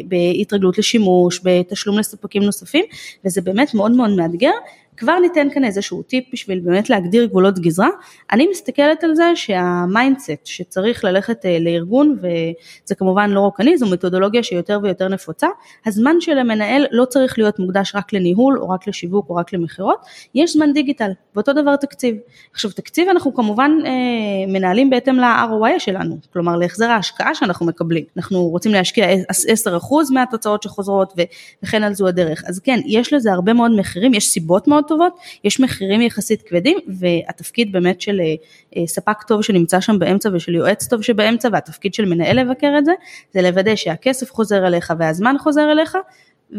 בהתרגלות 0.09 0.79
לשימוש, 0.79 1.41
בתשלום 1.45 1.99
לספקים 1.99 2.43
נוספים, 2.43 2.85
וזה 3.25 3.43
באמת 3.43 3.75
מאוד 3.75 3.93
מאוד 3.93 4.11
מאתגר, 4.11 4.53
כבר 4.97 5.19
ניתן 5.19 5.49
כאן 5.55 5.65
איזשהו 5.65 6.03
טיפ 6.03 6.25
בשביל 6.33 6.61
באמת 6.61 6.91
להגדיר 6.91 7.25
גבולות 7.25 7.59
גזרה. 7.59 7.89
אני 8.33 8.47
מסתכלת 8.51 9.05
על 9.05 9.15
זה 9.15 9.33
שה 9.35 9.63
mindset 9.63 10.31
שצריך 10.45 11.05
ללכת 11.05 11.47
אה, 11.47 11.59
לארגון, 11.61 12.19
וזה 12.19 12.95
כמובן 12.95 13.31
לא 13.31 13.41
רק 13.41 13.61
אני, 13.61 13.79
זו 13.79 13.87
מתודולוגיה 13.87 14.43
שיותר 14.43 14.79
ויותר 14.83 15.09
נפוצה, 15.09 15.47
הזמן 15.87 16.17
של 16.21 16.39
המנהל 16.39 16.87
לא 16.91 17.05
צריך 17.05 17.39
להיות 17.39 17.59
מוקדש 17.59 17.95
רק 17.95 18.13
לניהול 18.13 18.59
או 18.59 18.69
רק 18.69 18.89
לשיווק 18.89 19.31
או 19.31 19.35
רק 19.35 19.53
למכירות, 19.53 19.99
יש 20.35 20.53
זמן 20.53 20.73
דיגיטל, 20.73 21.11
ואותו 21.35 21.53
דבר 21.53 21.77
תקציב. 21.77 22.17
עכשיו 22.53 22.71
תקציב 22.71 23.09
אנחנו 23.09 23.35
כמובן 23.35 23.71
אה, 23.85 23.91
מנהלים 24.49 24.91
בהתאם 24.91 25.17
ל-ROI 25.17 25.79
שלנו, 25.79 26.17
כלומר 26.33 26.57
להחזר 26.57 26.91
ההשקעה 26.91 27.35
שאנחנו 27.35 27.67
מקבלים. 27.67 28.05
אנחנו 28.17 28.49
רוצים 28.49 28.73
להשקיע 28.73 29.07
10% 29.13 30.13
מהתוצאות 30.13 30.63
שחוזרות 30.63 31.15
וכן 31.63 31.83
על 31.83 31.95
זו 31.95 32.09
הדרך. 32.09 32.43
אז 32.47 32.61
כן, 32.61 32.81
יש 32.87 33.13
לזה 33.13 33.33
הרבה 33.33 33.53
מאוד 33.53 33.71
מחירים, 33.71 34.15
יש 34.15 34.29
סיבות 34.29 34.69
מאוד 34.69 34.84
מאוד 34.85 34.89
טובות, 34.89 35.19
יש 35.45 35.61
מחירים 35.61 36.01
יחסית 36.01 36.43
כבדים 36.43 36.79
והתפקיד 36.89 37.73
באמת 37.73 38.01
של 38.01 38.21
אה, 38.21 38.35
אה, 38.77 38.87
ספק 38.87 39.23
טוב 39.23 39.43
שנמצא 39.43 39.81
שם 39.81 39.99
באמצע 39.99 40.29
ושל 40.33 40.55
יועץ 40.55 40.87
טוב 40.87 41.03
שבאמצע 41.03 41.49
והתפקיד 41.53 41.95
של 41.95 42.05
מנהל 42.05 42.41
לבקר 42.41 42.75
את 42.79 42.85
זה, 42.85 42.93
זה 43.33 43.43
לוודא 43.43 43.77
שהכסף 43.77 44.33
חוזר 44.33 44.67
אליך 44.67 44.93
והזמן 44.99 45.37
חוזר 45.39 45.73
אליך 45.73 45.97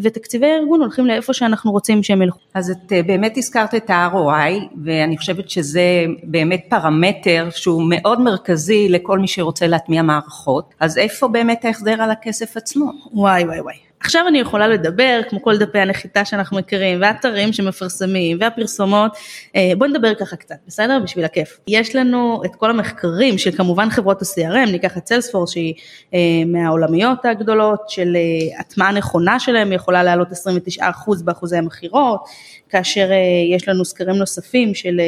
ותקציבי 0.04 0.48
הארגון 0.48 0.82
הולכים 0.82 1.06
לאיפה 1.06 1.34
שאנחנו 1.34 1.72
רוצים 1.72 2.04
שהם 2.04 2.22
ילכו. 2.22 2.40
אז 2.54 2.70
את 2.70 2.94
אה, 2.94 3.04
באמת 3.04 3.38
הזכרת 3.38 3.76
את 3.76 3.90
ה-ROI 3.90 4.76
ואני 4.84 5.18
חושבת 5.18 5.50
שזה 5.50 6.06
באמת 6.24 6.66
פרמטר 6.70 7.48
שהוא 7.52 7.84
מאוד 7.90 8.22
מרכזי 8.22 8.90
לכל 8.90 9.20
מי 9.20 9.28
שרוצה 9.28 9.68
להטמיע 9.68 10.02
מערכות, 10.02 10.74
אז 10.80 10.98
איפה 10.98 11.28
באמת 11.28 11.66
ההחזר 11.66 12.02
על 12.02 12.12
הכסף 12.12 12.58
עצמו? 12.58 12.92
וואי 13.14 13.44
וואי 13.44 13.60
וואי. 13.60 13.76
עכשיו 14.06 14.28
אני 14.28 14.40
יכולה 14.40 14.68
לדבר, 14.68 15.22
כמו 15.30 15.42
כל 15.42 15.58
דפי 15.58 15.80
הנחיתה 15.80 16.26
שאנחנו 16.26 16.58
מכירים, 16.58 17.02
והאתרים 17.02 17.54
שמפרסמים, 17.54 18.38
והפרסומות, 18.40 19.18
אה, 19.56 19.72
בואו 19.78 19.90
נדבר 19.90 20.14
ככה 20.16 20.36
קצת, 20.36 20.56
בסדר? 20.68 21.00
בשביל 21.04 21.26
הכיף. 21.26 21.60
יש 21.68 21.96
לנו 21.96 22.42
את 22.46 22.56
כל 22.56 22.70
המחקרים 22.70 23.38
של 23.38 23.52
כמובן 23.52 23.90
חברות 23.90 24.22
ה-CRM, 24.22 24.72
ניקח 24.72 24.98
את 24.98 25.08
סיילספורס 25.08 25.52
שהיא 25.52 25.74
אה, 26.14 26.20
מהעולמיות 26.46 27.26
הגדולות, 27.26 27.90
של 27.90 28.16
אה, 28.16 28.60
הטמעה 28.60 28.92
נכונה 28.92 29.40
שלהם 29.40 29.72
יכולה 29.72 30.04
לעלות 30.04 30.28
29% 30.80 30.82
באחוזי 31.24 31.58
המכירות, 31.58 32.26
כאשר 32.70 33.08
יש 33.56 33.70
לנו 33.70 33.86
סקרים 33.86 34.16
נוספים 34.16 34.74
של... 34.74 35.02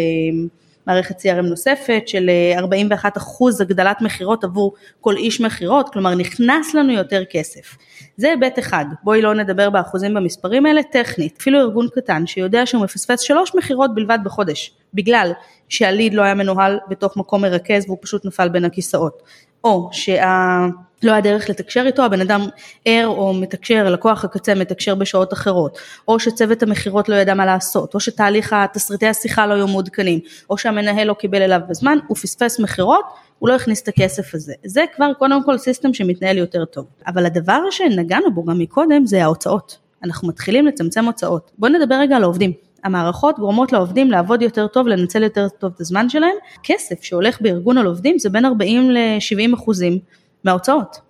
מערכת 0.88 1.20
CRM 1.20 1.42
נוספת 1.42 2.04
של 2.08 2.30
41 2.58 3.18
אחוז 3.18 3.62
הגדלת 3.62 4.02
מכירות 4.02 4.44
עבור 4.44 4.74
כל 5.02 5.16
איש 5.16 5.42
מכירות, 5.42 5.90
כלומר 5.94 6.16
נכנס 6.16 6.74
לנו 6.74 6.94
יותר 6.94 7.24
כסף. 7.30 7.78
זה 8.18 8.30
היבט 8.30 8.60
אחד, 8.60 8.86
בואי 9.04 9.22
לא 9.22 9.36
נדבר 9.36 9.70
באחוזים 9.70 10.14
במספרים 10.14 10.66
האלה, 10.66 10.84
טכנית, 10.84 11.38
אפילו 11.42 11.60
ארגון 11.60 11.88
קטן 11.96 12.28
שיודע 12.28 12.66
שהוא 12.66 12.84
מפספס 12.84 13.20
שלוש 13.20 13.56
מכירות 13.56 13.96
בלבד 13.96 14.20
בחודש, 14.24 14.72
בגלל 14.94 15.32
שהליד 15.70 16.14
לא 16.14 16.22
היה 16.22 16.34
מנוהל 16.34 16.80
בתוך 16.90 17.18
מקום 17.18 17.42
מרכז 17.42 17.86
והוא 17.86 17.98
פשוט 18.02 18.26
נפל 18.26 18.50
בין 18.50 18.66
הכיסאות, 18.66 19.24
או 19.64 19.90
שה... 19.92 20.66
לא 21.04 21.12
היה 21.12 21.22
דרך 21.22 21.50
לתקשר 21.50 21.84
איתו, 21.86 22.04
הבן 22.04 22.22
אדם 22.22 22.42
ער 22.86 23.08
או 23.08 23.34
מתקשר, 23.34 23.90
לקוח 23.90 24.26
הקצה 24.26 24.56
מתקשר 24.56 24.96
בשעות 24.96 25.34
אחרות, 25.34 25.78
או 26.08 26.20
שצוות 26.20 26.64
המכירות 26.64 27.10
לא 27.10 27.16
ידע 27.16 27.34
מה 27.34 27.46
לעשות, 27.46 27.96
או 27.96 28.00
שתהליך 28.00 28.54
התסריטי 28.54 29.08
השיחה 29.08 29.48
לא 29.48 29.54
היו 29.54 29.68
מעודכנים, 29.68 30.20
או 30.50 30.58
שהמנהל 30.58 31.08
לא 31.08 31.14
קיבל 31.14 31.42
אליו 31.42 31.60
בזמן, 31.70 31.98
הוא 32.08 32.18
פספס 32.18 32.60
מכירות, 32.60 33.06
הוא 33.40 33.50
לא 33.50 33.56
הכניס 33.56 33.82
את 33.82 33.88
הכסף 33.88 34.36
הזה. 34.36 34.54
זה 34.66 34.84
כבר 34.96 35.14
קודם 35.14 35.44
כל 35.44 35.58
סיסטם 35.58 35.94
שמתנהל 35.94 36.38
יותר 36.38 36.66
טוב. 36.66 36.86
אבל 37.08 37.26
הדבר 37.26 37.62
שנגענו 37.72 38.34
בו 38.34 38.46
גם 38.46 38.60
מקודם 38.60 39.06
זה 39.06 39.24
ההוצאות. 39.24 39.78
אנחנו 40.04 40.28
מתחילים 40.28 40.68
לצמצם 40.68 41.06
הוצאות. 41.06 41.52
בואו 41.58 41.72
נדבר 41.72 41.96
רגע 41.96 42.16
על 42.16 42.24
העובדים. 42.24 42.54
המערכות 42.84 43.40
גורמות 43.40 43.72
לעובדים 43.72 44.12
לעבוד 44.12 44.42
יותר 44.42 44.68
טוב, 44.68 44.88
לנצל 44.88 45.24
יותר 45.24 45.48
טוב 45.50 45.72
את 45.76 45.82
הזמן 45.82 46.10
שלהם. 46.10 46.36
כסף 46.64 47.04
שהולך 47.04 47.42
בארגון 47.42 47.78
על 47.78 47.86
עובדים 47.86 48.20
זה 48.20 48.30
בין 48.30 48.46
40 48.46 48.92
ל-70 48.92 49.56
אחוזים 49.56 50.00
מההוצאות. 50.44 51.08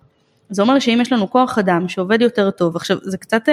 זה 0.50 0.62
אומר 0.62 0.78
שאם 0.78 0.98
יש 1.02 1.12
לנו 1.12 1.30
כוח 1.30 1.58
אדם 1.58 1.88
שעובד 1.88 2.22
יותר 2.22 2.50
טוב, 2.50 2.76
עכשיו 2.76 2.96
זה 3.02 3.18
קצת 3.18 3.48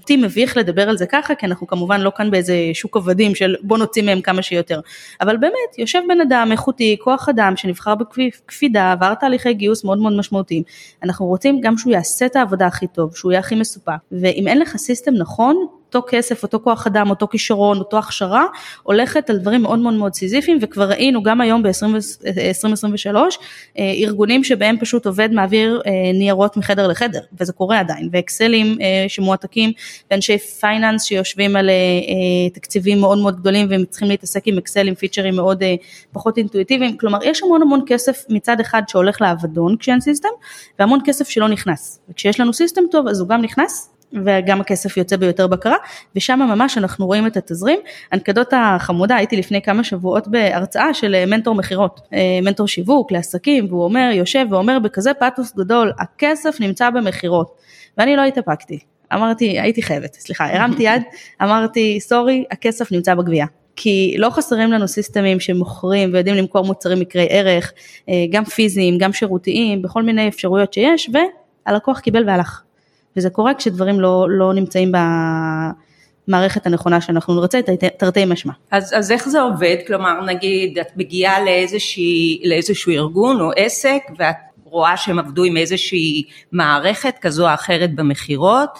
אותי 0.00 0.16
אה, 0.16 0.22
מביך 0.22 0.56
לדבר 0.56 0.88
על 0.88 0.96
זה 0.96 1.06
ככה, 1.06 1.34
כי 1.34 1.46
אנחנו 1.46 1.66
כמובן 1.66 2.00
לא 2.00 2.12
כאן 2.16 2.30
באיזה 2.30 2.54
שוק 2.72 2.96
עבדים 2.96 3.34
של 3.34 3.56
בוא 3.62 3.78
נוציא 3.78 4.02
מהם 4.02 4.20
כמה 4.20 4.42
שיותר, 4.42 4.80
אבל 5.20 5.36
באמת 5.36 5.78
יושב 5.78 6.00
בן 6.08 6.20
אדם 6.20 6.48
איכותי, 6.52 6.96
כוח 7.00 7.28
אדם 7.28 7.56
שנבחר 7.56 7.94
בקפידה, 7.94 8.92
עבר 8.92 9.14
תהליכי 9.14 9.54
גיוס 9.54 9.84
מאוד 9.84 9.98
מאוד 9.98 10.12
משמעותיים, 10.12 10.62
אנחנו 11.02 11.26
רוצים 11.26 11.60
גם 11.60 11.78
שהוא 11.78 11.92
יעשה 11.92 12.26
את 12.26 12.36
העבודה 12.36 12.66
הכי 12.66 12.86
טוב, 12.86 13.16
שהוא 13.16 13.32
יהיה 13.32 13.40
הכי 13.40 13.54
מסופק, 13.54 13.92
ואם 14.12 14.48
אין 14.48 14.58
לך 14.58 14.76
סיסטם 14.76 15.14
נכון, 15.14 15.66
אותו 15.94 16.06
כסף, 16.08 16.42
אותו 16.42 16.60
כוח 16.64 16.86
אדם, 16.86 17.10
אותו 17.10 17.28
כישרון, 17.28 17.78
אותו 17.78 17.98
הכשרה, 17.98 18.44
הולכת 18.82 19.30
על 19.30 19.38
דברים 19.38 19.62
מאוד 19.62 19.78
מאוד 19.78 19.94
מאוד 19.94 20.14
סיזיפיים 20.14 20.58
וכבר 20.60 20.88
ראינו 20.88 21.22
גם 21.22 21.40
היום 21.40 21.62
ב-2023 21.62 23.16
אה, 23.78 23.92
ארגונים 23.94 24.44
שבהם 24.44 24.78
פשוט 24.80 25.06
עובד 25.06 25.32
מעביר 25.32 25.82
אה, 25.86 25.92
ניירות 26.14 26.56
מחדר 26.56 26.86
לחדר 26.86 27.20
וזה 27.40 27.52
קורה 27.52 27.80
עדיין 27.80 28.08
ואקסלים 28.12 28.78
אה, 28.80 29.04
שמועתקים 29.08 29.72
ואנשי 30.10 30.38
finance 30.38 31.04
שיושבים 31.04 31.56
על 31.56 31.70
תקציבים 32.54 33.00
מאוד 33.00 33.18
מאוד 33.18 33.40
גדולים 33.40 33.66
והם 33.70 33.84
צריכים 33.84 34.08
להתעסק 34.08 34.42
עם 34.46 34.58
אקסלים 34.58 34.94
features 34.94 35.36
מאוד 35.36 35.62
פחות 36.12 36.38
אינטואיטיביים, 36.38 36.96
כלומר 36.96 37.18
יש 37.24 37.42
המון 37.42 37.62
המון 37.62 37.80
כסף 37.86 38.24
מצד 38.28 38.60
אחד 38.60 38.82
שהולך 38.88 39.20
לאבדון 39.20 39.76
כשאין 39.76 40.00
system 40.00 40.28
והמון 40.78 41.00
כסף 41.04 41.28
שלא 41.28 41.48
נכנס. 41.48 42.00
וכשיש 42.10 42.40
לנו 42.40 42.52
system 42.52 42.82
טוב 42.90 43.08
אז 43.08 43.20
הוא 43.20 43.28
גם 43.28 43.42
נכנס 43.42 43.90
וגם 44.24 44.60
הכסף 44.60 44.96
יוצא 44.96 45.16
ביותר 45.16 45.46
בקרה, 45.46 45.76
ושם 46.16 46.38
ממש 46.38 46.78
אנחנו 46.78 47.06
רואים 47.06 47.26
את 47.26 47.36
התזרים. 47.36 47.80
אנקדוטה 48.12 48.76
חמודה, 48.80 49.16
הייתי 49.16 49.36
לפני 49.36 49.62
כמה 49.62 49.84
שבועות 49.84 50.28
בהרצאה 50.28 50.94
של 50.94 51.14
אה, 51.14 51.26
מנטור 51.26 51.54
מכירות, 51.54 52.00
אה, 52.12 52.38
מנטור 52.42 52.68
שיווק 52.68 53.12
לעסקים, 53.12 53.66
והוא 53.68 53.84
אומר, 53.84 54.10
יושב 54.14 54.46
ואומר 54.50 54.78
בכזה 54.78 55.14
פתוס 55.14 55.56
גדול, 55.56 55.92
הכסף 55.98 56.60
נמצא 56.60 56.90
במכירות, 56.90 57.54
ואני 57.98 58.16
לא 58.16 58.24
התאפקתי. 58.24 58.78
אמרתי, 59.14 59.60
הייתי 59.60 59.82
חייבת, 59.82 60.14
סליחה, 60.14 60.56
הרמתי 60.56 60.82
יד, 60.82 61.02
אמרתי, 61.42 61.98
סורי, 62.00 62.44
הכסף 62.50 62.92
נמצא 62.92 63.14
בגבייה. 63.14 63.46
כי 63.76 64.14
לא 64.18 64.30
חסרים 64.30 64.72
לנו 64.72 64.88
סיסטמים 64.88 65.40
שמוכרים 65.40 66.10
ויודעים 66.12 66.36
למכור 66.36 66.64
מוצרים 66.64 67.00
מקרי 67.00 67.26
ערך, 67.30 67.72
אה, 68.08 68.14
גם 68.30 68.44
פיזיים, 68.44 68.98
גם 68.98 69.12
שירותיים, 69.12 69.82
בכל 69.82 70.02
מיני 70.02 70.28
אפשרויות 70.28 70.72
שיש, 70.72 71.10
והלקוח 71.66 72.00
קיבל 72.00 72.28
והלך. 72.28 72.62
וזה 73.16 73.30
קורה 73.30 73.54
כשדברים 73.54 74.00
לא, 74.00 74.26
לא 74.30 74.54
נמצאים 74.54 74.92
במערכת 76.28 76.66
הנכונה 76.66 77.00
שאנחנו 77.00 77.34
נרצה, 77.34 77.60
תרתי 77.98 78.24
משמע. 78.24 78.52
אז, 78.70 78.94
אז 78.96 79.10
איך 79.10 79.28
זה 79.28 79.40
עובד? 79.40 79.76
כלומר, 79.86 80.24
נגיד, 80.24 80.78
את 80.78 80.96
מגיעה 80.96 81.44
לאיזושהי, 81.44 82.42
לאיזשהו 82.44 82.92
ארגון 82.92 83.40
או 83.40 83.50
עסק, 83.56 84.02
ואת 84.18 84.36
רואה 84.64 84.96
שהם 84.96 85.18
עבדו 85.18 85.44
עם 85.44 85.56
איזושהי 85.56 86.22
מערכת 86.52 87.14
כזו 87.20 87.48
או 87.48 87.54
אחרת 87.54 87.94
במכירות, 87.94 88.70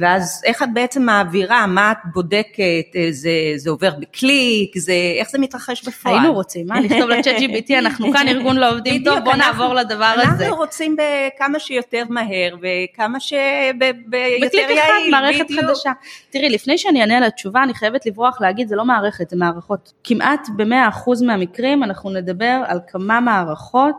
ואז 0.00 0.42
איך 0.44 0.62
את 0.62 0.68
בעצם 0.74 1.02
מעבירה, 1.02 1.66
מה 1.66 1.92
את 1.92 1.96
בודקת, 2.14 2.96
אה, 2.96 3.08
זה, 3.10 3.30
זה 3.56 3.70
עובר 3.70 3.90
בקליק, 4.00 4.78
זה, 4.78 4.92
איך 5.18 5.30
זה 5.30 5.38
מתרחש 5.38 5.88
בפועל? 5.88 6.14
היינו 6.14 6.32
רוצים, 6.32 6.66
מה, 6.66 6.80
לכתוב 6.80 7.10
לצ'אט 7.10 7.36
GBT, 7.36 7.78
אנחנו 7.78 8.12
כאן 8.12 8.28
ארגון 8.28 8.56
לא 8.56 8.70
עובדים 8.70 9.04
טוב, 9.04 9.18
בוא 9.24 9.34
נעבור 9.34 9.74
לדבר 9.74 10.04
הזה. 10.04 10.22
אנחנו 10.22 10.56
רוצים 10.56 10.96
בכמה 10.96 11.58
שיותר 11.58 12.02
מהר 12.08 12.56
וכמה 12.62 13.20
שיותר 13.20 13.76
יעיל. 14.12 14.78
אחד, 14.78 14.92
מערכת 15.10 15.46
חדשה. 15.60 15.92
תראי, 16.30 16.48
לפני 16.48 16.78
שאני 16.78 17.00
אענה 17.00 17.16
על 17.16 17.24
התשובה, 17.24 17.62
אני 17.62 17.74
חייבת 17.74 18.06
לברוח 18.06 18.40
להגיד, 18.40 18.68
זה 18.68 18.76
לא 18.76 18.84
מערכת, 18.84 19.30
זה 19.30 19.36
מערכות. 19.36 19.92
כמעט 20.04 20.48
ב-100% 20.56 21.24
מהמקרים 21.26 21.82
אנחנו 21.82 22.10
נדבר 22.10 22.62
על 22.66 22.78
כמה 22.88 23.20
מערכות. 23.20 23.94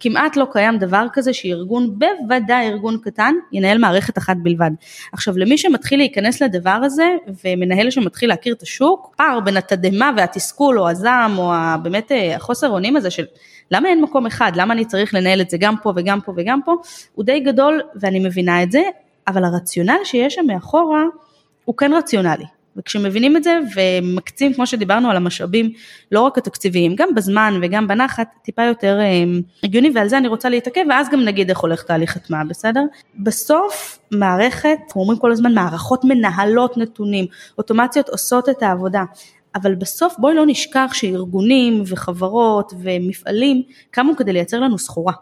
כמעט 0.00 0.36
לא 0.36 0.46
קיים 0.52 0.78
דבר 0.78 1.06
כזה 1.12 1.32
שארגון, 1.32 1.98
בוודאי 1.98 2.68
ארגון 2.68 2.98
קטן, 3.02 3.34
ינהל 3.52 3.78
מערכת 3.78 4.18
אחת 4.18 4.36
בלבד. 4.42 4.70
עכשיו 5.12 5.38
למי 5.38 5.58
שמתחיל 5.58 5.98
להיכנס 5.98 6.42
לדבר 6.42 6.78
הזה 6.84 7.08
ומנהל 7.44 7.90
שמתחיל 7.90 8.28
להכיר 8.28 8.54
את 8.54 8.62
השוק, 8.62 9.14
פער 9.16 9.40
בין 9.40 9.56
התדהמה 9.56 10.10
והתסכול 10.16 10.78
או 10.78 10.88
הזעם 10.88 11.38
או 11.38 11.52
באמת 11.82 12.12
אה, 12.12 12.36
החוסר 12.36 12.68
אונים 12.68 12.96
הזה 12.96 13.10
של 13.10 13.24
למה 13.70 13.88
אין 13.88 14.02
מקום 14.02 14.26
אחד, 14.26 14.52
למה 14.54 14.74
אני 14.74 14.84
צריך 14.84 15.14
לנהל 15.14 15.40
את 15.40 15.50
זה 15.50 15.56
גם 15.60 15.74
פה 15.82 15.92
וגם 15.96 16.20
פה 16.20 16.32
וגם 16.36 16.60
פה, 16.64 16.74
הוא 17.14 17.24
די 17.24 17.40
גדול 17.40 17.80
ואני 18.00 18.18
מבינה 18.18 18.62
את 18.62 18.72
זה, 18.72 18.82
אבל 19.28 19.44
הרציונל 19.44 19.98
שיש 20.04 20.34
שם 20.34 20.46
מאחורה 20.46 21.02
הוא 21.64 21.76
כן 21.76 21.92
רציונלי. 21.92 22.59
וכשמבינים 22.76 23.36
את 23.36 23.44
זה 23.44 23.58
ומקצים, 23.76 24.54
כמו 24.54 24.66
שדיברנו 24.66 25.10
על 25.10 25.16
המשאבים, 25.16 25.72
לא 26.12 26.20
רק 26.20 26.38
התקציביים, 26.38 26.94
גם 26.94 27.08
בזמן 27.14 27.60
וגם 27.62 27.88
בנחת, 27.88 28.28
טיפה 28.42 28.62
יותר 28.62 28.98
אה, 29.00 29.24
הגיוני, 29.62 29.90
ועל 29.94 30.08
זה 30.08 30.18
אני 30.18 30.28
רוצה 30.28 30.48
להתעכב, 30.48 30.84
ואז 30.88 31.08
גם 31.10 31.24
נגיד 31.24 31.48
איך 31.48 31.58
הולך 31.58 31.82
תהליך 31.82 32.16
הטמעה, 32.16 32.44
בסדר? 32.44 32.82
בסוף 33.18 33.98
מערכת, 34.10 34.78
אנחנו 34.86 35.00
אומרים 35.00 35.18
כל 35.18 35.32
הזמן 35.32 35.54
מערכות 35.54 36.04
מנהלות 36.04 36.76
נתונים, 36.76 37.26
אוטומציות 37.58 38.08
עושות 38.08 38.48
את 38.48 38.62
העבודה. 38.62 39.02
אבל 39.54 39.74
בסוף 39.74 40.14
בואי 40.18 40.34
לא 40.34 40.46
נשכח 40.46 40.90
שארגונים 40.92 41.82
וחברות 41.86 42.72
ומפעלים 42.82 43.62
קמו 43.90 44.16
כדי 44.16 44.32
לייצר 44.32 44.60
לנו 44.60 44.78
סחורה. 44.78 45.12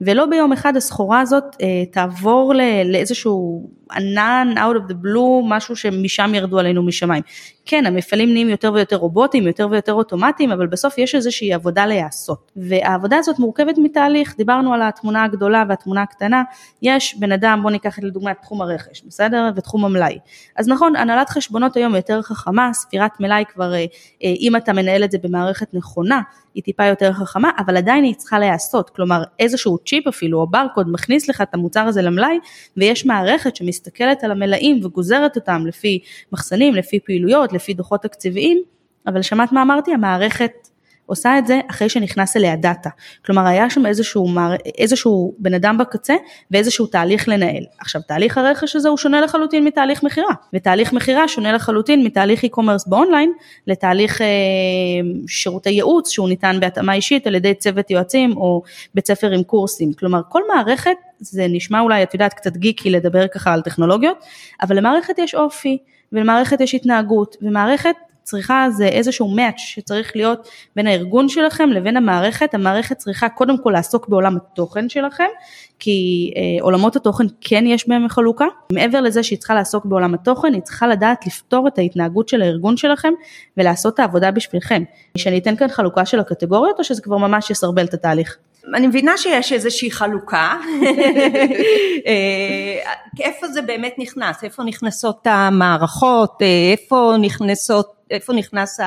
ולא 0.00 0.26
ביום 0.26 0.52
אחד 0.52 0.76
הסחורה 0.76 1.20
הזאת 1.20 1.44
אה, 1.62 1.84
תעבור 1.92 2.52
לאיזשהו 2.84 3.70
ענן 3.92 4.54
out 4.56 4.76
of 4.76 4.90
the 4.90 4.94
blue, 4.94 5.44
משהו 5.48 5.76
שמשם 5.76 6.34
ירדו 6.34 6.58
עלינו 6.58 6.82
משמיים. 6.82 7.22
כן, 7.66 7.86
המפעלים 7.86 8.32
נהיים 8.32 8.48
יותר 8.48 8.72
ויותר 8.72 8.96
רובוטיים, 8.96 9.46
יותר 9.46 9.68
ויותר 9.70 9.92
אוטומטיים, 9.92 10.52
אבל 10.52 10.66
בסוף 10.66 10.98
יש 10.98 11.14
איזושהי 11.14 11.52
עבודה 11.52 11.86
להיעשות. 11.86 12.52
והעבודה 12.56 13.16
הזאת 13.16 13.38
מורכבת 13.38 13.74
מתהליך, 13.78 14.36
דיברנו 14.36 14.74
על 14.74 14.82
התמונה 14.82 15.24
הגדולה 15.24 15.64
והתמונה 15.68 16.02
הקטנה, 16.02 16.42
יש 16.82 17.16
בן 17.18 17.32
אדם, 17.32 17.60
בוא 17.62 17.70
ניקח 17.70 17.98
לדוגמה 18.02 18.30
את 18.30 18.36
תחום 18.42 18.62
הרכש, 18.62 19.02
בסדר? 19.06 19.50
ותחום 19.56 19.84
המלאי. 19.84 20.18
אז 20.56 20.68
נכון, 20.68 20.96
הנהלת 20.96 21.28
חשבונות 21.30 21.76
היום 21.76 21.94
יותר 21.94 22.22
חכמה, 22.22 22.70
ספירת 22.72 23.20
מלאי 23.20 23.44
כבר, 23.48 23.74
אה, 23.74 23.84
אה, 24.24 24.34
אם 24.40 24.56
אתה 24.56 24.72
מנהל 24.72 25.04
את 25.04 25.10
זה 25.10 25.18
במערכת 25.22 25.74
נכונה, 25.74 26.20
היא 26.54 26.62
טיפה 26.62 26.84
יותר 26.84 27.12
חכמה, 27.12 27.50
אבל 27.58 27.76
עדיין 27.76 28.04
היא 28.04 28.14
צריכה 28.14 28.38
להיעשות, 28.38 28.90
כלומר 28.90 29.22
איזשהו 29.38 29.78
צ'יפ 29.78 30.06
אפילו, 30.06 30.40
או 30.40 30.46
ברקוד, 30.46 30.92
מכניס 30.92 31.28
לך 31.28 31.40
את 31.40 31.54
המוצר 31.54 31.80
הזה 31.80 32.02
למלאי, 32.02 32.38
ויש 32.76 33.06
מערכת 33.06 33.56
שמסתכלת 33.56 34.24
על 34.24 34.30
המלאים 34.30 34.80
וגוזרת 34.84 35.36
אותם 35.36 35.66
לפי 35.66 35.98
מחסנים, 36.32 36.74
לפי 36.74 37.00
פעילויות, 37.00 37.52
לפי 37.54 37.74
דוחות 37.74 38.02
תקציביים, 38.02 38.62
אבל 39.06 39.22
שמעת 39.22 39.52
מה 39.52 39.62
אמרתי? 39.62 39.92
המערכת 39.92 40.68
עושה 41.06 41.38
את 41.38 41.46
זה 41.46 41.60
אחרי 41.70 41.88
שנכנס 41.88 42.36
אליה 42.36 42.56
דאטה. 42.56 42.90
כלומר 43.26 43.46
היה 43.46 43.70
שם 43.70 43.86
איזשהו, 43.86 44.26
איזשהו 44.78 45.34
בן 45.38 45.54
אדם 45.54 45.78
בקצה 45.78 46.14
ואיזשהו 46.50 46.86
תהליך 46.86 47.28
לנהל. 47.28 47.64
עכשיו 47.80 48.02
תהליך 48.08 48.38
הרכש 48.38 48.76
הזה 48.76 48.88
הוא 48.88 48.96
שונה 48.96 49.20
לחלוטין 49.20 49.64
מתהליך 49.64 50.02
מכירה, 50.02 50.34
ותהליך 50.54 50.92
מכירה 50.92 51.28
שונה 51.28 51.52
לחלוטין 51.52 52.04
מתהליך 52.04 52.44
e-commerce 52.44 52.88
באונליין 52.88 53.32
לתהליך 53.66 54.22
אה, 54.22 54.26
שירותי 55.26 55.70
ייעוץ 55.70 56.10
שהוא 56.10 56.28
ניתן 56.28 56.56
בהתאמה 56.60 56.94
אישית 56.94 57.26
על 57.26 57.34
ידי 57.34 57.54
צוות 57.54 57.90
יועצים 57.90 58.36
או 58.36 58.62
בית 58.94 59.06
ספר 59.06 59.30
עם 59.30 59.42
קורסים. 59.42 59.92
כלומר 59.92 60.20
כל 60.28 60.42
מערכת, 60.54 60.96
זה 61.18 61.46
נשמע 61.48 61.80
אולי 61.80 62.02
את 62.02 62.14
יודעת 62.14 62.34
קצת 62.34 62.56
גיקי 62.56 62.90
לדבר 62.90 63.26
ככה 63.28 63.52
על 63.52 63.62
טכנולוגיות, 63.62 64.18
אבל 64.62 64.76
למערכת 64.76 65.18
יש 65.18 65.34
אופי 65.34 65.78
ולמערכת 66.12 66.60
יש 66.60 66.74
התנהגות 66.74 67.36
ומערכת 67.42 67.94
צריכה 68.24 68.66
זה 68.70 68.86
איזשהו 68.86 69.28
מאץ' 69.28 69.58
שצריך 69.58 70.12
להיות 70.16 70.48
בין 70.76 70.86
הארגון 70.86 71.28
שלכם 71.28 71.68
לבין 71.68 71.96
המערכת, 71.96 72.54
המערכת 72.54 72.96
צריכה 72.96 73.28
קודם 73.28 73.62
כל 73.62 73.70
לעסוק 73.70 74.08
בעולם 74.08 74.36
התוכן 74.36 74.88
שלכם, 74.88 75.28
כי 75.78 76.30
אה, 76.36 76.62
עולמות 76.62 76.96
התוכן 76.96 77.24
כן 77.40 77.64
יש 77.66 77.88
בהם 77.88 78.08
חלוקה, 78.08 78.46
מעבר 78.72 79.00
לזה 79.00 79.22
שהיא 79.22 79.38
צריכה 79.38 79.54
לעסוק 79.54 79.84
בעולם 79.84 80.14
התוכן, 80.14 80.54
היא 80.54 80.62
צריכה 80.62 80.86
לדעת 80.86 81.26
לפתור 81.26 81.68
את 81.68 81.78
ההתנהגות 81.78 82.28
של 82.28 82.42
הארגון 82.42 82.76
שלכם 82.76 83.12
ולעשות 83.56 83.94
את 83.94 83.98
העבודה 83.98 84.30
בשבילכם. 84.30 84.82
שאני 85.18 85.38
אתן 85.38 85.56
כאן 85.56 85.68
חלוקה 85.68 86.04
של 86.04 86.20
הקטגוריות 86.20 86.78
או 86.78 86.84
שזה 86.84 87.02
כבר 87.02 87.16
ממש 87.16 87.50
יסרבל 87.50 87.84
את 87.84 87.94
התהליך? 87.94 88.38
אני 88.74 88.86
מבינה 88.86 89.16
שיש 89.16 89.52
איזושהי 89.52 89.90
חלוקה, 89.90 90.54
אה, 92.06 92.92
איפה 93.20 93.48
זה 93.48 93.62
באמת 93.62 93.94
נכנס, 93.98 94.44
איפה 94.44 94.62
נכנסות 94.62 95.26
המערכות, 95.26 96.42
אה, 96.42 96.72
איפה 96.72 97.14
נכנסות 97.20 97.94
איפה 98.10 98.32
נכנס 98.32 98.80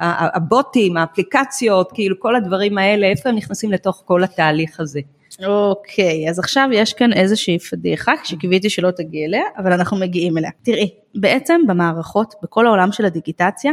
הבוטים, 0.00 0.96
האפליקציות, 0.96 1.92
כאילו 1.92 2.20
כל 2.20 2.36
הדברים 2.36 2.78
האלה, 2.78 3.06
איפה 3.06 3.28
הם 3.28 3.36
נכנסים 3.36 3.72
לתוך 3.72 4.02
כל 4.06 4.24
התהליך 4.24 4.80
הזה. 4.80 5.00
אוקיי, 5.46 6.26
okay, 6.26 6.30
אז 6.30 6.38
עכשיו 6.38 6.68
יש 6.72 6.92
כאן 6.92 7.12
איזושהי 7.12 7.58
פדיחה 7.58 8.12
שקיוויתי 8.24 8.70
שלא 8.70 8.90
תגיע 8.90 9.26
אליה, 9.26 9.42
אבל 9.58 9.72
אנחנו 9.72 9.96
מגיעים 9.96 10.38
אליה. 10.38 10.50
תראי, 10.62 10.90
בעצם 11.14 11.60
במערכות, 11.66 12.34
בכל 12.42 12.66
העולם 12.66 12.92
של 12.92 13.04
הדיגיטציה, 13.04 13.72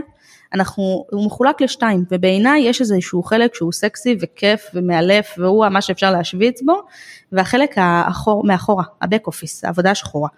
אנחנו, 0.55 1.05
הוא 1.11 1.25
מחולק 1.25 1.61
לשתיים, 1.61 2.05
ובעיניי 2.11 2.61
יש 2.61 2.81
איזשהו 2.81 3.23
חלק 3.23 3.55
שהוא 3.55 3.71
סקסי 3.71 4.17
וכיף 4.21 4.65
ומאלף, 4.73 5.35
והוא 5.37 5.67
מה 5.67 5.81
שאפשר 5.81 6.11
להשוויץ 6.11 6.61
בו, 6.61 6.81
והחלק 7.31 7.73
האחור, 7.77 8.43
מאחורה, 8.45 8.83
ה-back 9.01 9.29
office, 9.29 9.59
העבודה 9.63 9.91
השחורה. 9.91 10.29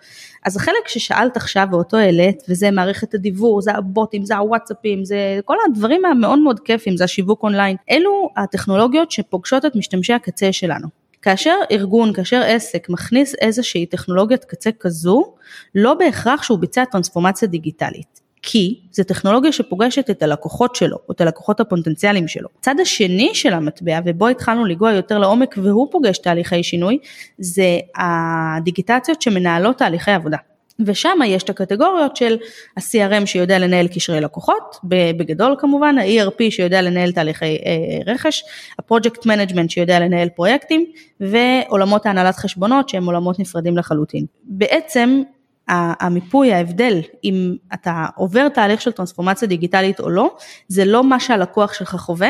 אז 0.45 0.57
החלק 0.57 0.87
ששאלת 0.87 1.37
עכשיו 1.37 1.67
ואותו 1.71 1.97
העלית, 1.97 2.43
וזה 2.49 2.71
מערכת 2.71 3.13
הדיבור, 3.13 3.61
זה 3.61 3.71
הבוטים, 3.71 4.25
זה 4.25 4.37
הוואטסאפים, 4.37 5.05
זה 5.05 5.39
כל 5.45 5.55
הדברים 5.65 6.05
המאוד 6.05 6.39
מאוד 6.39 6.59
כיפים, 6.59 6.97
זה 6.97 7.03
השיווק 7.03 7.43
אונליין, 7.43 7.75
אלו 7.91 8.29
הטכנולוגיות 8.37 9.11
שפוגשות 9.11 9.65
את 9.65 9.75
משתמשי 9.75 10.13
הקצה 10.13 10.51
שלנו. 10.51 10.87
כאשר 11.21 11.55
ארגון, 11.71 12.13
כאשר 12.13 12.41
עסק 12.45 12.89
מכניס 12.89 13.35
איזושהי 13.41 13.85
טכנולוגיית 13.85 14.45
קצה 14.45 14.69
כזו, 14.79 15.33
לא 15.75 15.93
בהכרח 15.93 16.43
שהוא 16.43 16.59
ביצע 16.59 16.85
טרנספורמציה 16.85 17.47
דיגיטלית. 17.47 18.26
כי 18.41 18.79
זה 18.91 19.03
טכנולוגיה 19.03 19.51
שפוגשת 19.51 20.09
את 20.09 20.23
הלקוחות 20.23 20.75
שלו, 20.75 20.97
או 21.07 21.13
את 21.13 21.21
הלקוחות 21.21 21.59
הפוטנציאליים 21.59 22.27
שלו. 22.27 22.49
צד 22.61 22.75
השני 22.79 23.29
של 23.33 23.53
המטבע, 23.53 23.99
ובו 24.05 24.27
התחלנו 24.27 24.65
לנגוע 24.65 24.91
יותר 24.91 25.19
לעומק 25.19 25.55
והוא 25.63 25.87
פוגש 25.91 26.17
תהליכי 26.17 26.63
שינוי, 26.63 26.97
זה 27.37 27.79
הדיגיטציות 27.95 29.21
שמנהלות 29.21 29.77
תהליכי 29.77 30.11
עבודה. 30.11 30.37
ושם 30.85 31.19
יש 31.25 31.43
את 31.43 31.49
הקטגוריות 31.49 32.15
של 32.15 32.37
ה-CRM 32.77 33.25
שיודע 33.25 33.59
לנהל 33.59 33.87
קשרי 33.87 34.21
לקוחות, 34.21 34.77
בגדול 34.83 35.55
כמובן, 35.59 35.95
ה-ERP 35.97 36.51
שיודע 36.51 36.81
לנהל 36.81 37.11
תהליכי 37.11 37.45
אה, 37.45 38.13
רכש, 38.13 38.43
ה-Project 38.79 39.21
Management 39.25 39.69
שיודע 39.69 39.99
לנהל 39.99 40.29
פרויקטים, 40.29 40.85
ועולמות 41.19 42.05
ההנהלת 42.05 42.35
חשבונות 42.35 42.89
שהם 42.89 43.05
עולמות 43.05 43.39
נפרדים 43.39 43.77
לחלוטין. 43.77 44.25
בעצם 44.43 45.21
המיפוי, 45.67 46.53
ההבדל 46.53 46.99
אם 47.23 47.55
אתה 47.73 48.05
עובר 48.15 48.49
תהליך 48.49 48.81
של 48.81 48.91
טרנספורמציה 48.91 49.47
דיגיטלית 49.47 49.99
או 49.99 50.09
לא, 50.09 50.35
זה 50.67 50.85
לא 50.85 51.03
מה 51.03 51.19
שהלקוח 51.19 51.73
שלך 51.73 51.95
חווה, 51.95 52.29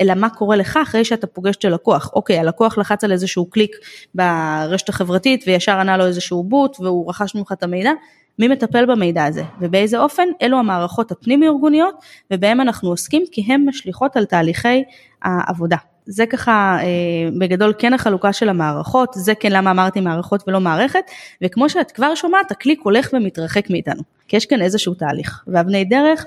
אלא 0.00 0.14
מה 0.14 0.30
קורה 0.30 0.56
לך 0.56 0.78
אחרי 0.82 1.04
שאתה 1.04 1.26
פוגש 1.26 1.56
את 1.56 1.64
הלקוח. 1.64 2.10
אוקיי, 2.14 2.38
הלקוח 2.38 2.78
לחץ 2.78 3.04
על 3.04 3.12
איזשהו 3.12 3.50
קליק 3.50 3.76
ברשת 4.14 4.88
החברתית 4.88 5.44
וישר 5.46 5.72
ענה 5.72 5.96
לו 5.96 6.06
איזשהו 6.06 6.44
בוט 6.44 6.80
והוא 6.80 7.10
רכש 7.10 7.34
ממך 7.34 7.52
את 7.52 7.62
המידע, 7.62 7.90
מי 8.38 8.48
מטפל 8.48 8.86
במידע 8.86 9.24
הזה 9.24 9.42
ובאיזה 9.60 9.98
אופן, 9.98 10.24
אלו 10.42 10.58
המערכות 10.58 11.10
הפנים 11.10 11.42
ארגוניות 11.42 11.94
ובהם 12.30 12.60
אנחנו 12.60 12.88
עוסקים 12.88 13.22
כי 13.32 13.44
הן 13.48 13.64
משליכות 13.68 14.16
על 14.16 14.24
תהליכי 14.24 14.84
העבודה. 15.22 15.76
זה 16.10 16.26
ככה 16.26 16.78
אה, 16.80 17.30
בגדול 17.38 17.72
כן 17.78 17.94
החלוקה 17.94 18.32
של 18.32 18.48
המערכות, 18.48 19.10
זה 19.14 19.34
כן 19.34 19.52
למה 19.52 19.70
אמרתי 19.70 20.00
מערכות 20.00 20.44
ולא 20.46 20.60
מערכת, 20.60 21.10
וכמו 21.42 21.68
שאת 21.68 21.90
כבר 21.90 22.14
שומעת, 22.14 22.50
הקליק 22.50 22.80
הולך 22.82 23.10
ומתרחק 23.12 23.70
מאיתנו, 23.70 24.02
כי 24.28 24.36
יש 24.36 24.46
כאן 24.46 24.62
איזשהו 24.62 24.94
תהליך, 24.94 25.44
ואבני 25.46 25.84
דרך 25.84 26.26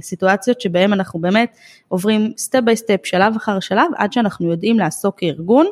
וסיטואציות 0.00 0.60
שבהם 0.60 0.92
אנחנו 0.92 1.20
באמת 1.20 1.56
עוברים 1.88 2.32
step 2.38 2.60
by 2.64 2.76
step, 2.76 3.00
שלב 3.04 3.36
אחר 3.36 3.60
שלב, 3.60 3.90
עד 3.96 4.12
שאנחנו 4.12 4.50
יודעים 4.50 4.78
לעסוק 4.78 5.18
כארגון 5.18 5.66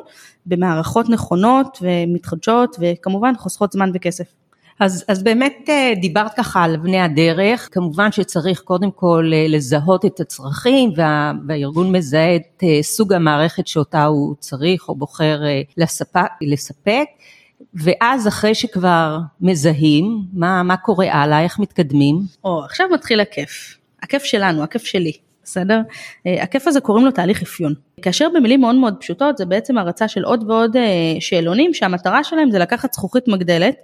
במערכות 0.45 1.09
נכונות 1.09 1.77
ומתחדשות, 1.81 2.75
וכמובן 2.79 3.33
חוסכות 3.37 3.71
זמן 3.71 3.91
וכסף. 3.93 4.46
אז, 4.79 5.05
אז 5.07 5.23
באמת 5.23 5.65
אה, 5.69 5.93
דיברת 6.01 6.33
ככה 6.33 6.63
על 6.63 6.73
אבני 6.73 6.99
הדרך, 6.99 7.69
כמובן 7.71 8.11
שצריך 8.11 8.59
קודם 8.61 8.91
כל 8.91 9.31
אה, 9.33 9.45
לזהות 9.49 10.05
את 10.05 10.19
הצרכים 10.19 10.91
וה, 10.95 11.31
והארגון 11.47 11.91
מזהה 11.91 12.35
את 12.35 12.63
אה, 12.63 12.83
סוג 12.83 13.13
המערכת 13.13 13.67
שאותה 13.67 14.05
הוא 14.05 14.35
צריך 14.39 14.89
או 14.89 14.95
בוחר 14.95 15.41
לספק, 15.77 16.27
לספק 16.41 17.05
ואז 17.73 18.27
אחרי 18.27 18.55
שכבר 18.55 19.17
מזהים, 19.41 20.21
מה, 20.33 20.63
מה 20.63 20.77
קורה 20.77 21.13
הלאה, 21.13 21.43
איך 21.43 21.59
מתקדמים? 21.59 22.19
או, 22.43 22.63
עכשיו 22.63 22.87
מתחיל 22.93 23.19
הכיף, 23.19 23.77
הכיף 24.03 24.23
שלנו, 24.23 24.63
הכיף 24.63 24.85
שלי. 24.85 25.11
בסדר? 25.43 25.81
הכיף 26.25 26.67
הזה 26.67 26.81
קוראים 26.81 27.05
לו 27.05 27.11
תהליך 27.11 27.41
אפיון. 27.41 27.73
כאשר 28.01 28.27
במילים 28.35 28.61
מאוד 28.61 28.75
מאוד 28.75 28.95
פשוטות 28.99 29.37
זה 29.37 29.45
בעצם 29.45 29.77
הרצה 29.77 30.07
של 30.07 30.23
עוד 30.23 30.49
ועוד 30.49 30.75
שאלונים 31.19 31.73
שהמטרה 31.73 32.23
שלהם 32.23 32.51
זה 32.51 32.59
לקחת 32.59 32.93
זכוכית 32.93 33.27
מגדלת 33.27 33.75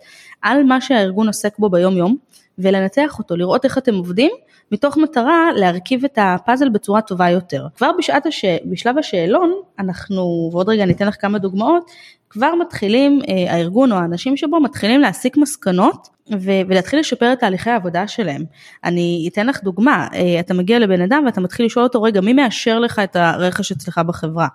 על 0.43 0.63
מה 0.63 0.81
שהארגון 0.81 1.27
עוסק 1.27 1.59
בו 1.59 1.69
ביום 1.69 1.97
יום 1.97 2.15
ולנתח 2.57 3.19
אותו, 3.19 3.35
לראות 3.35 3.65
איך 3.65 3.77
אתם 3.77 3.95
עובדים, 3.95 4.31
מתוך 4.71 4.97
מטרה 4.97 5.49
להרכיב 5.55 6.05
את 6.05 6.17
הפאזל 6.21 6.69
בצורה 6.69 7.01
טובה 7.01 7.29
יותר. 7.29 7.67
כבר 7.75 7.91
בשעת 7.97 8.25
הש... 8.25 8.45
בשלב 8.65 8.97
השאלון, 8.97 9.53
אנחנו, 9.79 10.49
ועוד 10.53 10.69
רגע 10.69 10.85
ניתן 10.85 11.07
לך 11.07 11.15
כמה 11.21 11.37
דוגמאות, 11.37 11.91
כבר 12.33 12.55
מתחילים, 12.55 13.19
אה, 13.29 13.53
הארגון 13.53 13.91
או 13.91 13.97
האנשים 13.97 14.37
שבו 14.37 14.59
מתחילים 14.59 15.01
להסיק 15.01 15.37
מסקנות 15.37 16.07
ו- 16.31 16.61
ולהתחיל 16.67 16.99
לשפר 16.99 17.33
את 17.33 17.39
תהליכי 17.39 17.69
העבודה 17.69 18.07
שלהם. 18.07 18.43
אני 18.83 19.29
אתן 19.31 19.47
לך 19.47 19.63
דוגמה, 19.63 20.07
אה, 20.13 20.39
אתה 20.39 20.53
מגיע 20.53 20.79
לבן 20.79 21.01
אדם 21.01 21.23
ואתה 21.25 21.41
מתחיל 21.41 21.65
לשאול 21.65 21.85
אותו, 21.85 22.01
רגע, 22.01 22.21
מי 22.21 22.33
מאשר 22.33 22.79
לך 22.79 22.99
את 22.99 23.15
הרכש 23.15 23.71
אצלך 23.71 23.97
בחברה? 24.07 24.47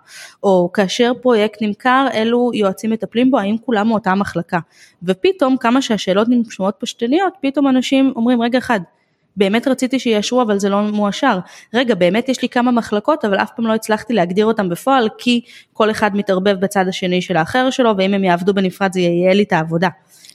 או 0.43 0.71
כאשר 0.73 1.13
פרויקט 1.23 1.63
נמכר, 1.63 2.07
אילו 2.13 2.51
יועצים 2.55 2.91
מטפלים 2.91 3.31
בו, 3.31 3.39
האם 3.39 3.57
כולם 3.65 3.89
מאותה 3.89 4.15
מחלקה? 4.15 4.59
ופתאום, 5.03 5.57
כמה 5.57 5.78
שהשאלות 5.83 6.29
נשמעות 6.31 6.75
פשטניות, 6.79 7.33
פתאום 7.43 7.69
אנשים 7.69 8.13
אומרים, 8.17 8.43
רגע 8.43 8.59
אחד, 8.59 8.81
באמת 9.39 9.69
רציתי 9.69 9.99
שיאשרו 9.99 10.43
אבל 10.43 10.59
זה 10.59 10.69
לא 10.69 10.83
מואשר. 10.83 11.39
רגע, 11.75 11.95
באמת 11.95 12.29
יש 12.29 12.43
לי 12.43 12.49
כמה 12.49 12.71
מחלקות 12.71 13.25
אבל 13.25 13.37
אף 13.37 13.51
פעם 13.57 13.67
לא 13.67 13.75
הצלחתי 13.75 14.15
להגדיר 14.15 14.47
אותם 14.47 14.69
בפועל 14.69 15.09
כי 15.19 15.41
כל 15.73 15.91
אחד 15.91 16.17
מתערבב 16.17 16.61
בצד 16.61 16.89
השני 16.89 17.23
של 17.23 17.37
האחר 17.37 17.71
שלו 17.71 17.97
ואם 17.99 18.15
הם 18.15 18.25
יעבדו 18.25 18.55
בנפרד 18.55 18.93
זה 18.93 19.01
ייעל 19.01 19.37
לי 19.37 19.43
את 19.43 19.53
העבודה. 19.53 19.89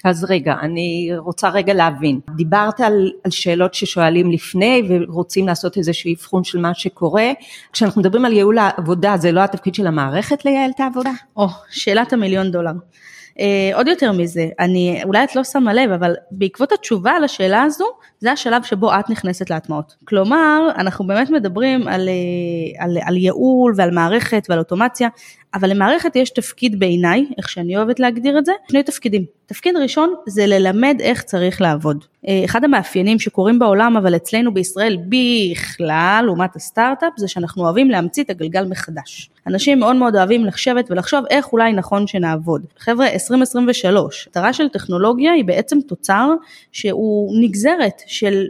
אז 0.03 0.25
רגע, 0.29 0.55
אני 0.61 1.09
רוצה 1.17 1.49
רגע 1.49 1.73
להבין. 1.73 2.19
דיברת 2.35 2.79
על, 2.79 3.11
על 3.23 3.31
שאלות 3.31 3.73
ששואלים 3.73 4.31
לפני 4.31 4.81
ורוצים 4.89 5.47
לעשות 5.47 5.77
איזשהו 5.77 6.11
אבחון 6.13 6.43
של 6.43 6.59
מה 6.59 6.73
שקורה. 6.73 7.31
כשאנחנו 7.73 8.01
מדברים 8.01 8.25
על 8.25 8.33
ייעול 8.33 8.57
העבודה, 8.57 9.15
זה 9.17 9.31
לא 9.31 9.39
התפקיד 9.39 9.75
של 9.75 9.87
המערכת 9.87 10.45
לייעל 10.45 10.71
את 10.75 10.79
העבודה? 10.79 11.11
או, 11.37 11.47
שאלת 11.69 12.13
המיליון 12.13 12.51
דולר. 12.51 12.71
Uh, 13.37 13.75
עוד 13.75 13.87
יותר 13.87 14.11
מזה, 14.11 14.47
אני, 14.59 15.01
אולי 15.03 15.23
את 15.23 15.35
לא 15.35 15.43
שמה 15.43 15.73
לב, 15.73 15.91
אבל 15.91 16.15
בעקבות 16.31 16.71
התשובה 16.71 17.19
לשאלה 17.19 17.63
הזו, 17.63 17.85
זה 18.19 18.31
השלב 18.31 18.63
שבו 18.63 18.99
את 18.99 19.09
נכנסת 19.09 19.49
להטמעות. 19.49 19.95
כלומר, 20.05 20.69
אנחנו 20.77 21.07
באמת 21.07 21.29
מדברים 21.29 21.87
על, 21.87 22.09
uh, 22.09 22.83
על, 22.83 22.97
על 23.05 23.17
ייעול 23.17 23.73
ועל 23.77 23.91
מערכת 23.91 24.45
ועל 24.49 24.59
אוטומציה, 24.59 25.09
אבל 25.53 25.69
למערכת 25.69 26.15
יש 26.15 26.29
תפקיד 26.29 26.79
בעיניי, 26.79 27.25
איך 27.37 27.49
שאני 27.49 27.77
אוהבת 27.77 27.99
להגדיר 27.99 28.39
את 28.39 28.45
זה, 28.45 28.51
שני 28.71 28.83
תפקידים. 28.83 29.25
תפקיד 29.45 29.77
ראשון 29.77 30.13
זה 30.27 30.47
ללמד 30.47 30.97
איך 30.99 31.21
צריך 31.21 31.61
לעבוד. 31.61 32.05
אה, 32.27 32.41
אחד 32.45 32.63
המאפיינים 32.63 33.19
שקורים 33.19 33.59
בעולם, 33.59 33.97
אבל 33.97 34.15
אצלנו 34.15 34.53
בישראל 34.53 34.97
בכלל, 35.09 36.23
לעומת 36.25 36.55
הסטארט-אפ, 36.55 37.13
זה 37.17 37.27
שאנחנו 37.27 37.63
אוהבים 37.63 37.89
להמציא 37.89 38.23
את 38.23 38.29
הגלגל 38.29 38.65
מחדש. 38.65 39.29
אנשים 39.47 39.79
מאוד 39.79 39.95
מאוד 39.95 40.15
אוהבים 40.15 40.45
לשבת 40.45 40.91
ולחשוב 40.91 41.25
איך 41.29 41.53
אולי 41.53 41.73
נכון 41.73 42.07
שנעבוד. 42.07 42.65
חבר'ה, 42.77 43.09
2023, 43.09 44.27
מטרה 44.29 44.53
של 44.53 44.69
טכנולוגיה 44.69 45.31
היא 45.31 45.45
בעצם 45.45 45.81
תוצר 45.87 46.29
שהוא 46.71 47.35
נגזרת 47.41 48.01
של 48.07 48.45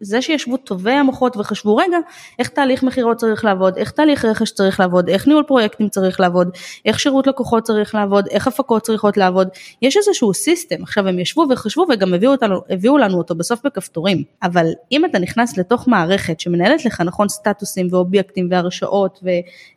זה 0.00 0.22
שישבו 0.22 0.56
טובי 0.56 0.90
המוחות 0.90 1.36
וחשבו 1.36 1.76
רגע 1.76 1.98
איך 2.38 2.48
תהליך 2.48 2.82
מכירות 2.82 3.16
צריך 3.16 3.44
לעבוד, 3.44 3.76
איך 3.76 3.90
תהליך 3.90 4.24
רכש 4.24 4.50
צריך 4.50 4.80
לעבוד, 4.80 5.08
איך 5.08 5.26
ניהול 5.26 5.42
פרויקטים 5.42 5.88
צריך 5.88 6.20
לעבוד, 6.20 6.50
איך 6.84 7.00
שירות 7.00 7.26
לקוחות 7.26 7.62
צריך 7.62 7.94
לעבוד, 7.94 8.26
איך 8.30 8.46
הפקות 8.46 8.82
צריכות 8.82 9.16
לעבוד, 9.16 9.48
יש 9.82 9.96
איזשהו 9.96 10.34
סיסטם, 10.34 10.82
עכשיו 10.82 11.08
הם 11.08 11.18
ישבו 11.18 11.46
וחשבו 11.50 11.86
וגם 11.88 12.14
הביאו, 12.14 12.32
אותנו, 12.32 12.60
הביאו 12.70 12.98
לנו 12.98 13.18
אותו 13.18 13.34
בסוף 13.34 13.60
בכפתורים, 13.64 14.22
אבל 14.42 14.66
אם 14.92 15.04
אתה 15.04 15.18
נכנס 15.18 15.58
לתוך 15.58 15.88
מערכת 15.88 16.40
שמנהלת 16.40 16.84
לך 16.84 17.00
נכון 17.00 17.28
סטטוסים 17.28 17.88
ואובייקטים 17.90 18.48
והרשאות 18.50 19.20
ו, 19.24 19.28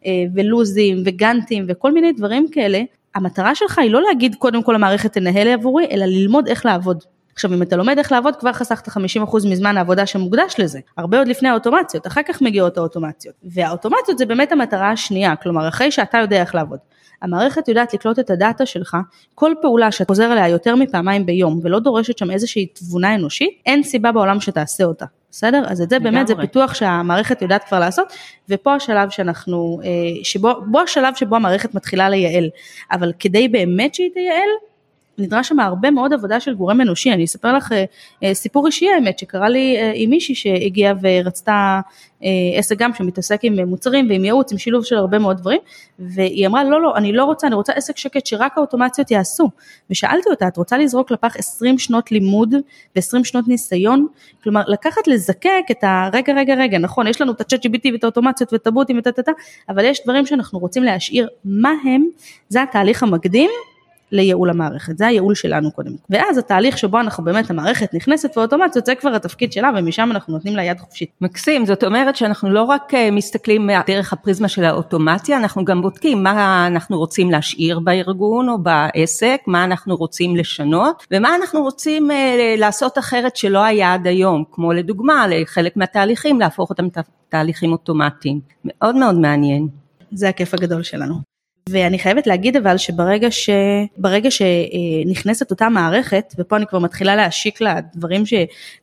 אה, 0.05 0.11
ולוזים 0.35 1.01
וגאנטים 1.05 1.65
וכל 1.67 1.91
מיני 1.91 2.11
דברים 2.11 2.47
כאלה, 2.51 2.81
המטרה 3.15 3.55
שלך 3.55 3.79
היא 3.79 3.91
לא 3.91 4.01
להגיד 4.01 4.35
קודם 4.35 4.63
כל 4.63 4.75
המערכת 4.75 5.13
תנהל 5.13 5.47
עבורי, 5.47 5.87
אלא 5.91 6.05
ללמוד 6.05 6.47
איך 6.47 6.65
לעבוד. 6.65 7.03
עכשיו 7.39 7.53
אם 7.53 7.61
אתה 7.61 7.75
לומד 7.75 7.97
איך 7.97 8.11
לעבוד 8.11 8.35
כבר 8.35 8.53
חסכת 8.53 8.87
50% 8.87 8.91
מזמן 9.49 9.77
העבודה 9.77 10.05
שמוקדש 10.05 10.55
לזה, 10.59 10.79
הרבה 10.97 11.17
עוד 11.17 11.27
לפני 11.27 11.49
האוטומציות, 11.49 12.07
אחר 12.07 12.21
כך 12.27 12.41
מגיעות 12.41 12.77
האוטומציות. 12.77 13.35
והאוטומציות 13.43 14.17
זה 14.17 14.25
באמת 14.25 14.51
המטרה 14.51 14.91
השנייה, 14.91 15.35
כלומר 15.35 15.67
אחרי 15.67 15.91
שאתה 15.91 16.17
יודע 16.17 16.41
איך 16.41 16.55
לעבוד. 16.55 16.79
המערכת 17.21 17.67
יודעת 17.67 17.93
לקלוט 17.93 18.19
את 18.19 18.29
הדאטה 18.29 18.65
שלך, 18.65 18.97
כל 19.35 19.53
פעולה 19.61 19.91
שאת 19.91 20.07
חוזר 20.07 20.33
אליה 20.33 20.47
יותר 20.47 20.75
מפעמיים 20.75 21.25
ביום 21.25 21.59
ולא 21.63 21.79
דורשת 21.79 22.17
שם 22.17 22.31
איזושהי 22.31 22.65
תבונה 22.65 23.15
אנושית, 23.15 23.61
אין 23.65 23.83
סיבה 23.83 24.11
בעולם 24.11 24.39
שתעשה 24.39 24.83
אותה. 24.83 25.05
בסדר? 25.31 25.63
אז 25.67 25.81
את 25.81 25.89
זה 25.89 25.99
באמת 25.99 26.27
זה 26.27 26.35
פיתוח 26.35 26.73
שהמערכת 26.73 27.41
יודעת 27.41 27.63
כבר 27.63 27.79
לעשות, 27.79 28.13
ופה 28.49 28.75
השלב 28.75 29.09
שאנחנו, 29.09 29.79
אה, 29.83 29.89
שבו, 30.23 30.49
בו 30.65 30.79
השלב 30.79 31.15
שבו 31.15 31.35
המערכת 31.35 31.75
מתחילה 31.75 32.09
לייעל, 32.09 32.49
אבל 32.91 33.13
כדי 33.19 33.47
באמת 33.47 33.95
שהיא 33.95 34.09
תייעל, 34.13 34.49
נדרש 35.19 35.47
שם 35.49 35.59
הרבה 35.59 35.91
מאוד 35.91 36.13
עבודה 36.13 36.39
של 36.39 36.53
גורם 36.53 36.81
אנושי, 36.81 37.13
אני 37.13 37.25
אספר 37.25 37.53
לך 37.53 37.71
אה, 37.71 37.83
אה, 38.23 38.33
סיפור 38.33 38.67
אישי 38.67 38.89
האמת 38.89 39.19
שקרה 39.19 39.49
לי 39.49 39.77
אה, 39.77 39.91
עם 39.95 40.09
מישהי 40.09 40.35
שהגיעה 40.35 40.93
ורצתה 41.01 41.79
עסק 42.57 42.77
גם 42.77 42.93
שמתעסק 42.93 43.39
עם 43.43 43.59
מוצרים 43.59 44.09
ועם 44.09 44.25
ייעוץ, 44.25 44.51
עם 44.51 44.57
שילוב 44.57 44.85
של 44.85 44.95
הרבה 44.95 45.19
מאוד 45.19 45.37
דברים, 45.37 45.59
והיא 45.99 46.47
אמרה 46.47 46.63
לא 46.63 46.81
לא 46.81 46.97
אני 46.97 47.13
לא 47.13 47.23
רוצה, 47.23 47.47
אני 47.47 47.55
רוצה 47.55 47.73
עסק 47.73 47.97
שקט 47.97 48.25
שרק 48.25 48.57
האוטומציות 48.57 49.11
יעשו, 49.11 49.49
ושאלתי 49.89 50.29
אותה 50.29 50.47
את 50.47 50.57
רוצה 50.57 50.77
לזרוק 50.77 51.11
לפח 51.11 51.35
20 51.37 51.77
שנות 51.77 52.11
לימוד 52.11 52.53
ו-20 52.95 53.23
שנות 53.23 53.47
ניסיון, 53.47 54.07
כלומר 54.43 54.61
לקחת 54.67 55.07
לזקק 55.07 55.63
את 55.71 55.77
הרגע 55.81 56.33
רגע 56.33 56.53
רגע 56.53 56.77
נכון 56.77 57.07
יש 57.07 57.21
לנו 57.21 57.31
את 57.31 57.41
הצ'אט 57.41 57.65
GPT 57.65 57.93
ואת 57.93 58.03
האוטומציות 58.03 58.53
ואת 58.53 58.67
הבוטים 58.67 58.95
ואת 58.95 59.29
אבל 59.69 59.85
יש 59.85 60.01
דברים 60.03 60.25
שאנחנו 60.25 60.59
רוצים 60.59 60.83
להשאיר. 60.83 61.27
מה 61.45 61.73
הם, 61.85 62.07
זה 62.49 62.63
התהליך 62.63 63.03
המקדים 63.03 63.49
לייעול 64.11 64.49
המערכת, 64.49 64.97
זה 64.97 65.07
הייעול 65.07 65.35
שלנו 65.35 65.71
קודם. 65.71 65.91
ואז 66.09 66.37
התהליך 66.37 66.77
שבו 66.77 66.99
אנחנו 66.99 67.23
באמת, 67.23 67.49
המערכת 67.49 67.93
נכנסת 67.93 68.37
ואוטומציות, 68.37 68.85
זה 68.85 68.95
כבר 68.95 69.15
התפקיד 69.15 69.51
שלה 69.51 69.71
ומשם 69.77 70.09
אנחנו 70.11 70.33
נותנים 70.33 70.55
לה 70.55 70.63
יד 70.63 70.79
חופשית. 70.79 71.09
מקסים, 71.21 71.65
זאת 71.65 71.83
אומרת 71.83 72.15
שאנחנו 72.15 72.49
לא 72.49 72.63
רק 72.63 72.93
אה, 72.93 73.11
מסתכלים 73.11 73.69
דרך 73.87 74.13
הפריזמה 74.13 74.47
של 74.47 74.63
האוטומציה, 74.63 75.37
אנחנו 75.37 75.65
גם 75.65 75.81
בודקים 75.81 76.23
מה 76.23 76.67
אנחנו 76.67 76.97
רוצים 76.97 77.31
להשאיר 77.31 77.79
בארגון 77.79 78.49
או 78.49 78.57
בעסק, 78.57 79.41
מה 79.47 79.63
אנחנו 79.63 79.95
רוצים 79.95 80.35
לשנות, 80.35 81.07
ומה 81.11 81.35
אנחנו 81.35 81.61
רוצים 81.61 82.11
אה, 82.11 82.55
לעשות 82.57 82.97
אחרת 82.97 83.35
שלא 83.35 83.63
היה 83.63 83.93
עד 83.93 84.07
היום, 84.07 84.43
כמו 84.51 84.73
לדוגמה, 84.73 85.27
לחלק 85.27 85.77
מהתהליכים 85.77 86.39
להפוך 86.39 86.69
אותם 86.69 86.87
תהליכים 87.29 87.71
אוטומטיים. 87.71 88.39
מאוד 88.65 88.95
מאוד 88.95 89.15
מעניין. 89.15 89.67
זה 90.11 90.29
הכיף 90.29 90.53
הגדול 90.53 90.83
שלנו. 90.83 91.38
ואני 91.69 91.99
חייבת 91.99 92.27
להגיד 92.27 92.57
אבל 92.57 92.77
שברגע 92.77 93.31
ש... 93.31 93.49
ברגע 93.97 94.29
שנכנסת 94.31 95.51
אותה 95.51 95.69
מערכת, 95.69 96.33
ופה 96.37 96.57
אני 96.57 96.65
כבר 96.67 96.79
מתחילה 96.79 97.15
להשיק 97.15 97.61
לדברים 97.61 98.25
ש... 98.25 98.33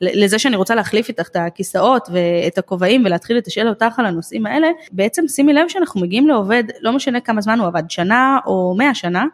לזה 0.01 0.39
שאני 0.39 0.57
רוצה 0.57 0.75
להחליף 0.75 1.09
איתך 1.09 1.29
את 1.29 1.37
הכיסאות 1.37 2.09
ואת 2.13 2.59
הכובעים 2.59 3.05
ולהתחיל 3.05 3.37
לתשאל 3.37 3.69
אותך 3.69 3.99
על 3.99 4.07
הנושאים 4.07 4.47
האלה, 4.47 4.69
בעצם 4.93 5.29
שימי 5.29 5.53
לב 5.53 5.69
שאנחנו 5.69 6.01
מגיעים 6.01 6.29
לעובד, 6.29 6.65
לא 6.81 6.93
משנה 6.93 7.21
כמה 7.21 7.41
זמן 7.41 7.59
הוא 7.59 7.67
עבד, 7.67 7.83
שנה 7.89 8.39
או 8.47 8.75
מאה 8.79 8.95
שנה, 8.95 9.25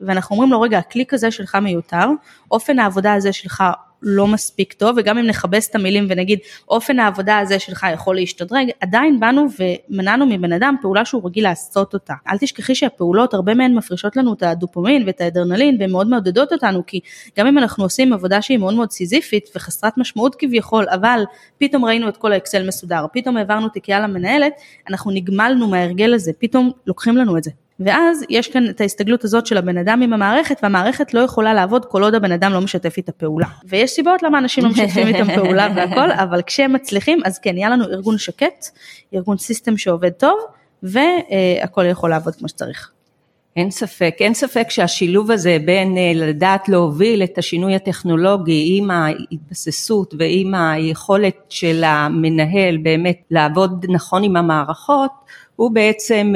ואנחנו 0.00 0.34
אומרים 0.36 0.52
לו 0.52 0.60
רגע 0.60 0.78
הקליק 0.78 1.14
הזה 1.14 1.30
שלך 1.30 1.54
מיותר, 1.54 2.06
אופן 2.50 2.78
העבודה 2.78 3.14
הזה 3.14 3.32
שלך 3.32 3.64
לא 4.02 4.26
מספיק 4.26 4.72
טוב 4.72 4.96
וגם 4.98 5.18
אם 5.18 5.26
נכבס 5.26 5.70
את 5.70 5.74
המילים 5.74 6.06
ונגיד 6.08 6.38
אופן 6.68 6.98
העבודה 6.98 7.38
הזה 7.38 7.58
שלך 7.58 7.86
יכול 7.94 8.14
להשתדרג 8.14 8.70
עדיין 8.80 9.20
באנו 9.20 9.46
ומנענו 9.58 10.26
מבן 10.26 10.52
אדם 10.52 10.74
פעולה 10.82 11.04
שהוא 11.04 11.26
רגיל 11.26 11.44
לעשות 11.44 11.94
אותה. 11.94 12.14
אל 12.28 12.38
תשכחי 12.38 12.74
שהפעולות 12.74 13.34
הרבה 13.34 13.54
מהן 13.54 13.74
מפרישות 13.74 14.16
לנו 14.16 14.34
את 14.34 14.42
הדופומין 14.42 15.02
ואת 15.06 15.20
האדרנלין 15.20 15.76
והן 15.80 15.90
מאוד 15.90 16.08
מעודדות 16.08 16.52
אותנו 16.52 16.86
כי 16.86 17.00
גם 17.38 17.46
אם 17.46 17.58
אנחנו 17.58 17.84
עושים 17.84 18.12
עבודה 18.12 18.42
שהיא 18.42 18.58
מאוד 18.58 18.74
מאוד 18.74 18.90
סיזיפית 18.90 19.48
וחסרת 19.56 19.98
משמעות 19.98 20.34
כביכול 20.38 20.86
אבל 20.88 21.22
פתאום 21.58 21.84
ראינו 21.84 22.08
את 22.08 22.16
כל 22.16 22.32
האקסל 22.32 22.66
מסודר 22.66 23.06
פתאום 23.12 23.36
העברנו 23.36 23.68
תיקייה 23.68 24.00
למנהלת 24.00 24.52
אנחנו 24.90 25.10
נגמלנו 25.10 25.68
מההרגל 25.68 26.14
הזה 26.14 26.32
פתאום 26.38 26.70
לוקחים 26.86 27.16
לנו 27.16 27.38
את 27.38 27.44
זה. 27.44 27.50
ואז 27.80 28.24
יש 28.30 28.48
כאן 28.48 28.70
את 28.70 28.80
ההסתגלות 28.80 29.24
הזאת 29.24 29.46
של 29.46 29.56
הבן 29.56 29.78
אדם 29.78 30.02
עם 30.02 30.12
המערכת 30.12 30.56
והמערכת 30.62 31.14
לא 31.14 31.20
יכולה 31.20 31.54
לעבוד 31.54 31.84
כל 31.84 32.02
עוד 32.02 32.14
הבן 32.14 32.32
אדם 32.32 32.52
לא 32.52 32.60
משתף 32.60 32.96
איתה 32.96 33.12
פעולה. 33.12 33.46
ויש 33.64 33.90
סיבות 33.90 34.22
למה 34.22 34.38
אנשים 34.38 34.64
לא 34.64 34.70
משתפים 34.70 35.06
איתם 35.06 35.34
פעולה 35.34 35.68
והכל, 35.76 36.10
אבל 36.24 36.42
כשהם 36.42 36.72
מצליחים 36.72 37.20
אז 37.24 37.38
כן, 37.38 37.56
יהיה 37.56 37.70
לנו 37.70 37.84
ארגון 37.84 38.18
שקט, 38.18 38.66
ארגון 39.14 39.36
סיסטם 39.36 39.76
שעובד 39.76 40.10
טוב 40.10 40.38
והכל 40.82 41.84
יכול 41.86 42.10
לעבוד 42.10 42.34
כמו 42.34 42.48
שצריך. 42.48 42.90
אין 43.56 43.70
ספק, 43.70 44.14
אין 44.20 44.34
ספק 44.34 44.70
שהשילוב 44.70 45.30
הזה 45.30 45.56
בין 45.64 45.96
אה, 45.96 46.12
לדעת 46.14 46.68
להוביל 46.68 47.22
את 47.22 47.38
השינוי 47.38 47.74
הטכנולוגי 47.74 48.78
עם 48.78 48.90
ההתבססות 48.90 50.14
ועם 50.18 50.54
היכולת 50.54 51.36
של 51.48 51.84
המנהל 51.84 52.76
באמת 52.76 53.20
לעבוד 53.30 53.86
נכון 53.88 54.24
עם 54.24 54.36
המערכות 54.36 55.10
הוא 55.58 55.70
בעצם 55.70 56.32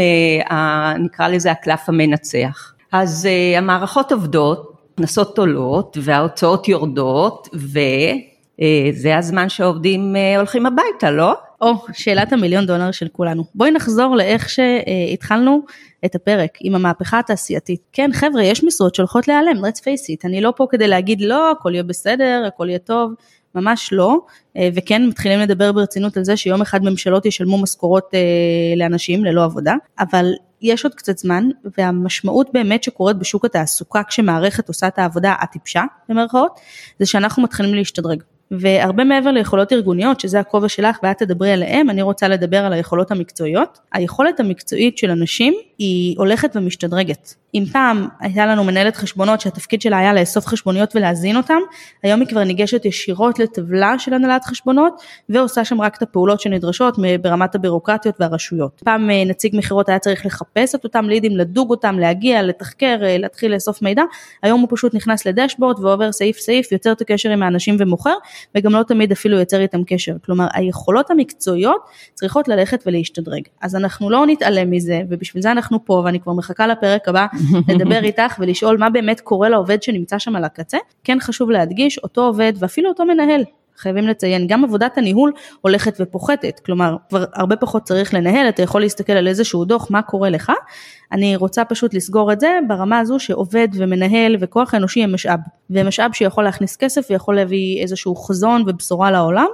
אה, 0.50 0.94
נקרא 0.98 1.28
לזה 1.28 1.50
הקלף 1.50 1.88
המנצח. 1.88 2.74
אז 2.92 3.26
אה, 3.26 3.58
המערכות 3.58 4.12
עובדות, 4.12 4.72
הכנסות 4.94 5.38
עולות 5.38 5.98
וההוצאות 6.00 6.68
יורדות 6.68 7.48
וזה 7.54 9.16
הזמן 9.16 9.48
שהעובדים 9.48 10.16
הולכים 10.36 10.66
הביתה, 10.66 11.10
לא? 11.10 11.34
או, 11.60 11.72
שאלת 11.92 12.32
המיליון 12.32 12.66
דולר 12.66 12.90
של 12.90 13.08
כולנו. 13.08 13.44
בואי 13.54 13.70
נחזור 13.70 14.16
לאיך 14.16 14.48
שהתחלנו 14.48 15.62
את 16.04 16.14
הפרק 16.14 16.58
עם 16.60 16.74
המהפכה 16.74 17.18
התעשייתית. 17.18 17.80
כן 17.92 18.10
חבר'ה, 18.12 18.42
יש 18.42 18.64
משרות 18.64 18.94
שהולכות 18.94 19.28
להיעלם, 19.28 19.64
let's 19.64 19.78
face 19.78 20.16
it, 20.16 20.20
אני 20.24 20.40
לא 20.40 20.52
פה 20.56 20.66
כדי 20.70 20.88
להגיד 20.88 21.20
לא, 21.20 21.50
הכל 21.50 21.70
יהיה 21.72 21.82
בסדר, 21.82 22.44
הכל 22.46 22.68
יהיה 22.68 22.78
טוב, 22.78 23.12
ממש 23.54 23.88
לא, 23.92 24.18
אה, 24.56 24.68
וכן 24.74 25.06
מתחילים 25.06 25.40
לדבר 25.40 25.72
ברצינות 25.72 26.16
על 26.16 26.24
זה 26.24 26.36
שיום 26.36 26.62
אחד 26.62 26.84
ממשלות 26.84 27.26
ישלמו 27.26 27.62
משכורות 27.62 28.10
אה, 28.14 28.20
לאנשים 28.76 29.24
ללא 29.24 29.44
עבודה, 29.44 29.74
אבל 29.98 30.32
יש 30.62 30.84
עוד 30.84 30.94
קצת 30.94 31.18
זמן 31.18 31.48
והמשמעות 31.78 32.48
באמת 32.52 32.84
שקורית 32.84 33.16
בשוק 33.16 33.44
התעסוקה 33.44 34.02
כשמערכת 34.08 34.68
עושה 34.68 34.88
את 34.88 34.98
העבודה 34.98 35.34
הטיפשה 35.40 35.82
במרכאות 36.08 36.60
זה 36.98 37.06
שאנחנו 37.06 37.42
מתחילים 37.42 37.74
להשתדרג 37.74 38.22
והרבה 38.58 39.04
מעבר 39.04 39.30
ליכולות 39.30 39.72
ארגוניות, 39.72 40.20
שזה 40.20 40.40
הכובע 40.40 40.68
שלך 40.68 40.98
ואת 41.02 41.18
תדברי 41.18 41.52
עליהם, 41.52 41.90
אני 41.90 42.02
רוצה 42.02 42.28
לדבר 42.28 42.56
על 42.56 42.72
היכולות 42.72 43.10
המקצועיות. 43.10 43.78
היכולת 43.92 44.40
המקצועית 44.40 44.98
של 44.98 45.10
אנשים 45.10 45.54
היא 45.78 46.18
הולכת 46.18 46.56
ומשתדרגת. 46.56 47.34
אם 47.54 47.64
פעם 47.72 48.08
הייתה 48.20 48.46
לנו 48.46 48.64
מנהלת 48.64 48.96
חשבונות 48.96 49.40
שהתפקיד 49.40 49.82
שלה 49.82 49.98
היה 49.98 50.12
לאסוף 50.12 50.46
חשבוניות 50.46 50.96
ולהזין 50.96 51.36
אותם, 51.36 51.58
היום 52.02 52.20
היא 52.20 52.28
כבר 52.28 52.44
ניגשת 52.44 52.84
ישירות 52.84 53.38
לטבלה 53.38 53.98
של 53.98 54.14
הנהלת 54.14 54.44
חשבונות 54.44 55.02
ועושה 55.28 55.64
שם 55.64 55.80
רק 55.80 55.96
את 55.96 56.02
הפעולות 56.02 56.40
שנדרשות 56.40 56.96
ברמת 57.22 57.54
הבירוקרטיות 57.54 58.14
והרשויות. 58.20 58.80
פעם 58.84 59.10
אה, 59.10 59.24
נציג 59.24 59.56
מכירות 59.56 59.88
היה 59.88 59.98
צריך 59.98 60.26
לחפש 60.26 60.74
את 60.74 60.84
אותם 60.84 61.04
לידים, 61.04 61.36
לדוג 61.36 61.70
אותם, 61.70 61.98
להגיע, 61.98 62.42
לתחקר, 62.42 62.96
אה, 63.02 63.18
להתחיל 63.18 63.54
לאסוף 63.54 63.82
מידע, 63.82 64.02
היום 64.42 64.60
הוא 64.60 64.68
פשוט 64.70 64.94
נכנס 64.94 65.26
לדשבורד 65.26 65.84
ועובר 65.84 66.12
סעיף 66.12 66.38
סעיף, 66.38 66.72
יוצר 66.72 66.92
את 66.92 67.00
הקשר 67.00 67.30
עם 67.30 67.42
האנשים 67.42 67.76
ומוכר, 67.78 68.14
וגם 68.54 68.72
לא 68.72 68.82
תמיד 68.82 69.12
אפילו 69.12 69.38
יוצר 69.38 69.60
איתם 69.60 69.84
קשר. 69.84 70.16
כלומר 70.24 70.46
היכולות 70.54 71.10
המקצועיות 71.10 71.82
צריכות 72.14 72.48
ללכת 72.48 72.82
ולהשתדרג. 72.86 73.42
אז 73.60 73.76
אנחנו 73.76 74.10
לא 74.10 74.26
נתעלם 74.26 74.70
מזה 74.70 75.00
ובשביל 75.08 75.42
זה 75.42 75.52
אנחנו 75.52 75.84
פה 75.84 76.02
ואני 76.04 76.20
כבר 76.20 76.32
מחכה 76.32 76.66
לפרק 76.66 77.08
הבא 77.08 77.26
לדבר 77.68 78.04
איתך 78.04 78.36
ולשאול 78.38 78.78
מה 78.78 78.90
באמת 78.90 79.20
קורה 79.20 79.48
לעובד 79.48 79.82
שנמצא 79.82 80.18
שם 80.18 80.36
על 80.36 80.44
הקצה. 80.44 80.78
כן 81.04 81.18
חשוב 81.20 81.50
להדגיש, 81.50 81.98
אותו 81.98 82.24
עובד 82.24 82.52
ואפילו 82.58 82.88
אותו 82.88 83.04
מנהל, 83.04 83.44
חייבים 83.76 84.08
לציין, 84.08 84.46
גם 84.46 84.64
עבודת 84.64 84.98
הניהול 84.98 85.32
הולכת 85.60 85.96
ופוחתת, 86.00 86.60
כלומר 86.66 86.96
כבר 87.08 87.24
הרבה 87.34 87.56
פחות 87.56 87.82
צריך 87.82 88.14
לנהל, 88.14 88.48
אתה 88.48 88.62
יכול 88.62 88.80
להסתכל 88.80 89.12
על 89.12 89.28
איזשהו 89.28 89.64
דוח 89.64 89.90
מה 89.90 90.02
קורה 90.02 90.30
לך, 90.30 90.52
אני 91.12 91.36
רוצה 91.36 91.64
פשוט 91.64 91.94
לסגור 91.94 92.32
את 92.32 92.40
זה 92.40 92.58
ברמה 92.68 92.98
הזו 92.98 93.18
שעובד 93.18 93.68
ומנהל 93.74 94.36
וכוח 94.40 94.74
אנושי 94.74 95.02
הם 95.02 95.14
משאב, 95.14 95.38
ומשאב 95.72 96.12
שיכול 96.12 96.44
להכניס 96.44 96.76
כסף 96.76 97.06
ויכול 97.10 97.36
להביא 97.36 97.82
איזשהו 97.82 98.16
חזון 98.16 98.62
ובשורה 98.66 99.10
לעולם, 99.10 99.46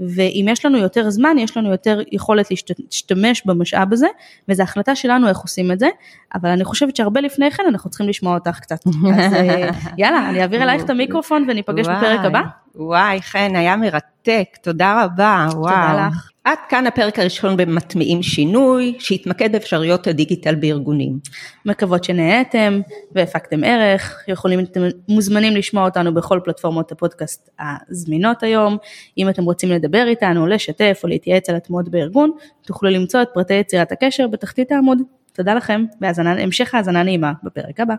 ואם 0.00 0.46
יש 0.50 0.64
לנו 0.64 0.78
יותר 0.78 1.10
זמן 1.10 1.38
יש 1.38 1.56
לנו 1.56 1.70
יותר 1.70 2.00
יכולת 2.12 2.48
להשתמש 2.50 3.42
במשאב 3.46 3.92
הזה, 3.92 4.06
וזו 4.48 4.62
החלטה 4.62 4.94
שלנו 4.94 5.28
איך 5.28 5.38
עושים 5.38 5.72
את 5.72 5.78
זה, 5.78 5.88
אבל 6.34 6.50
אני 6.50 6.64
חושבת 6.64 6.96
שהרבה 6.96 7.20
לפני 7.20 7.50
כן 7.50 7.62
אנחנו 7.68 7.90
צריכים 7.90 8.08
לשמוע 8.08 8.34
אותך 8.34 8.58
קצת, 8.60 8.86
אז 9.18 9.32
אה, 9.32 9.70
יאללה 9.98 10.28
אני 10.28 10.42
אעביר 10.42 10.62
אלייך 10.62 10.84
את 10.84 10.90
המיקרופון 10.90 11.46
וניפגש 11.48 11.86
בפרק 11.86 12.20
הבא. 12.24 12.40
וואי, 12.74 13.22
חן, 13.22 13.56
היה 13.56 13.76
מרתק, 14.28 14.56
תודה 14.62 15.04
רבה, 15.04 15.46
וואו. 15.52 15.62
תודה 15.62 16.08
לך. 16.08 16.30
עד 16.44 16.58
כאן 16.68 16.86
הפרק 16.86 17.18
הראשון 17.18 17.56
במטמיעים 17.56 18.22
שינוי, 18.22 18.96
שהתמקד 18.98 19.52
באפשרויות 19.52 20.06
הדיגיטל 20.06 20.54
בארגונים. 20.54 21.18
מקוות 21.64 22.04
שנהייתם 22.04 22.80
והפקתם 23.12 23.64
ערך, 23.64 24.24
יכולים, 24.28 24.60
אתם 24.60 24.80
מוזמנים 25.08 25.56
לשמוע 25.56 25.84
אותנו 25.84 26.14
בכל 26.14 26.40
פלטפורמות 26.44 26.92
הפודקאסט 26.92 27.50
הזמינות 27.58 28.42
היום. 28.42 28.76
אם 29.18 29.28
אתם 29.28 29.44
רוצים 29.44 29.70
לדבר 29.70 30.04
איתנו, 30.08 30.46
לשתף 30.46 31.00
או 31.02 31.08
להתייעץ 31.08 31.50
על 31.50 31.56
התמונות 31.56 31.88
בארגון, 31.88 32.30
תוכלו 32.62 32.90
למצוא 32.90 33.22
את 33.22 33.28
פרטי 33.34 33.54
יצירת 33.54 33.92
הקשר 33.92 34.26
בתחתית 34.26 34.72
העמוד. 34.72 34.98
תודה 35.32 35.54
לכם, 35.54 35.84
והמשך 36.00 36.74
האזנה 36.74 37.02
נעימה 37.02 37.32
בפרק 37.42 37.80
הבא. 37.80 37.94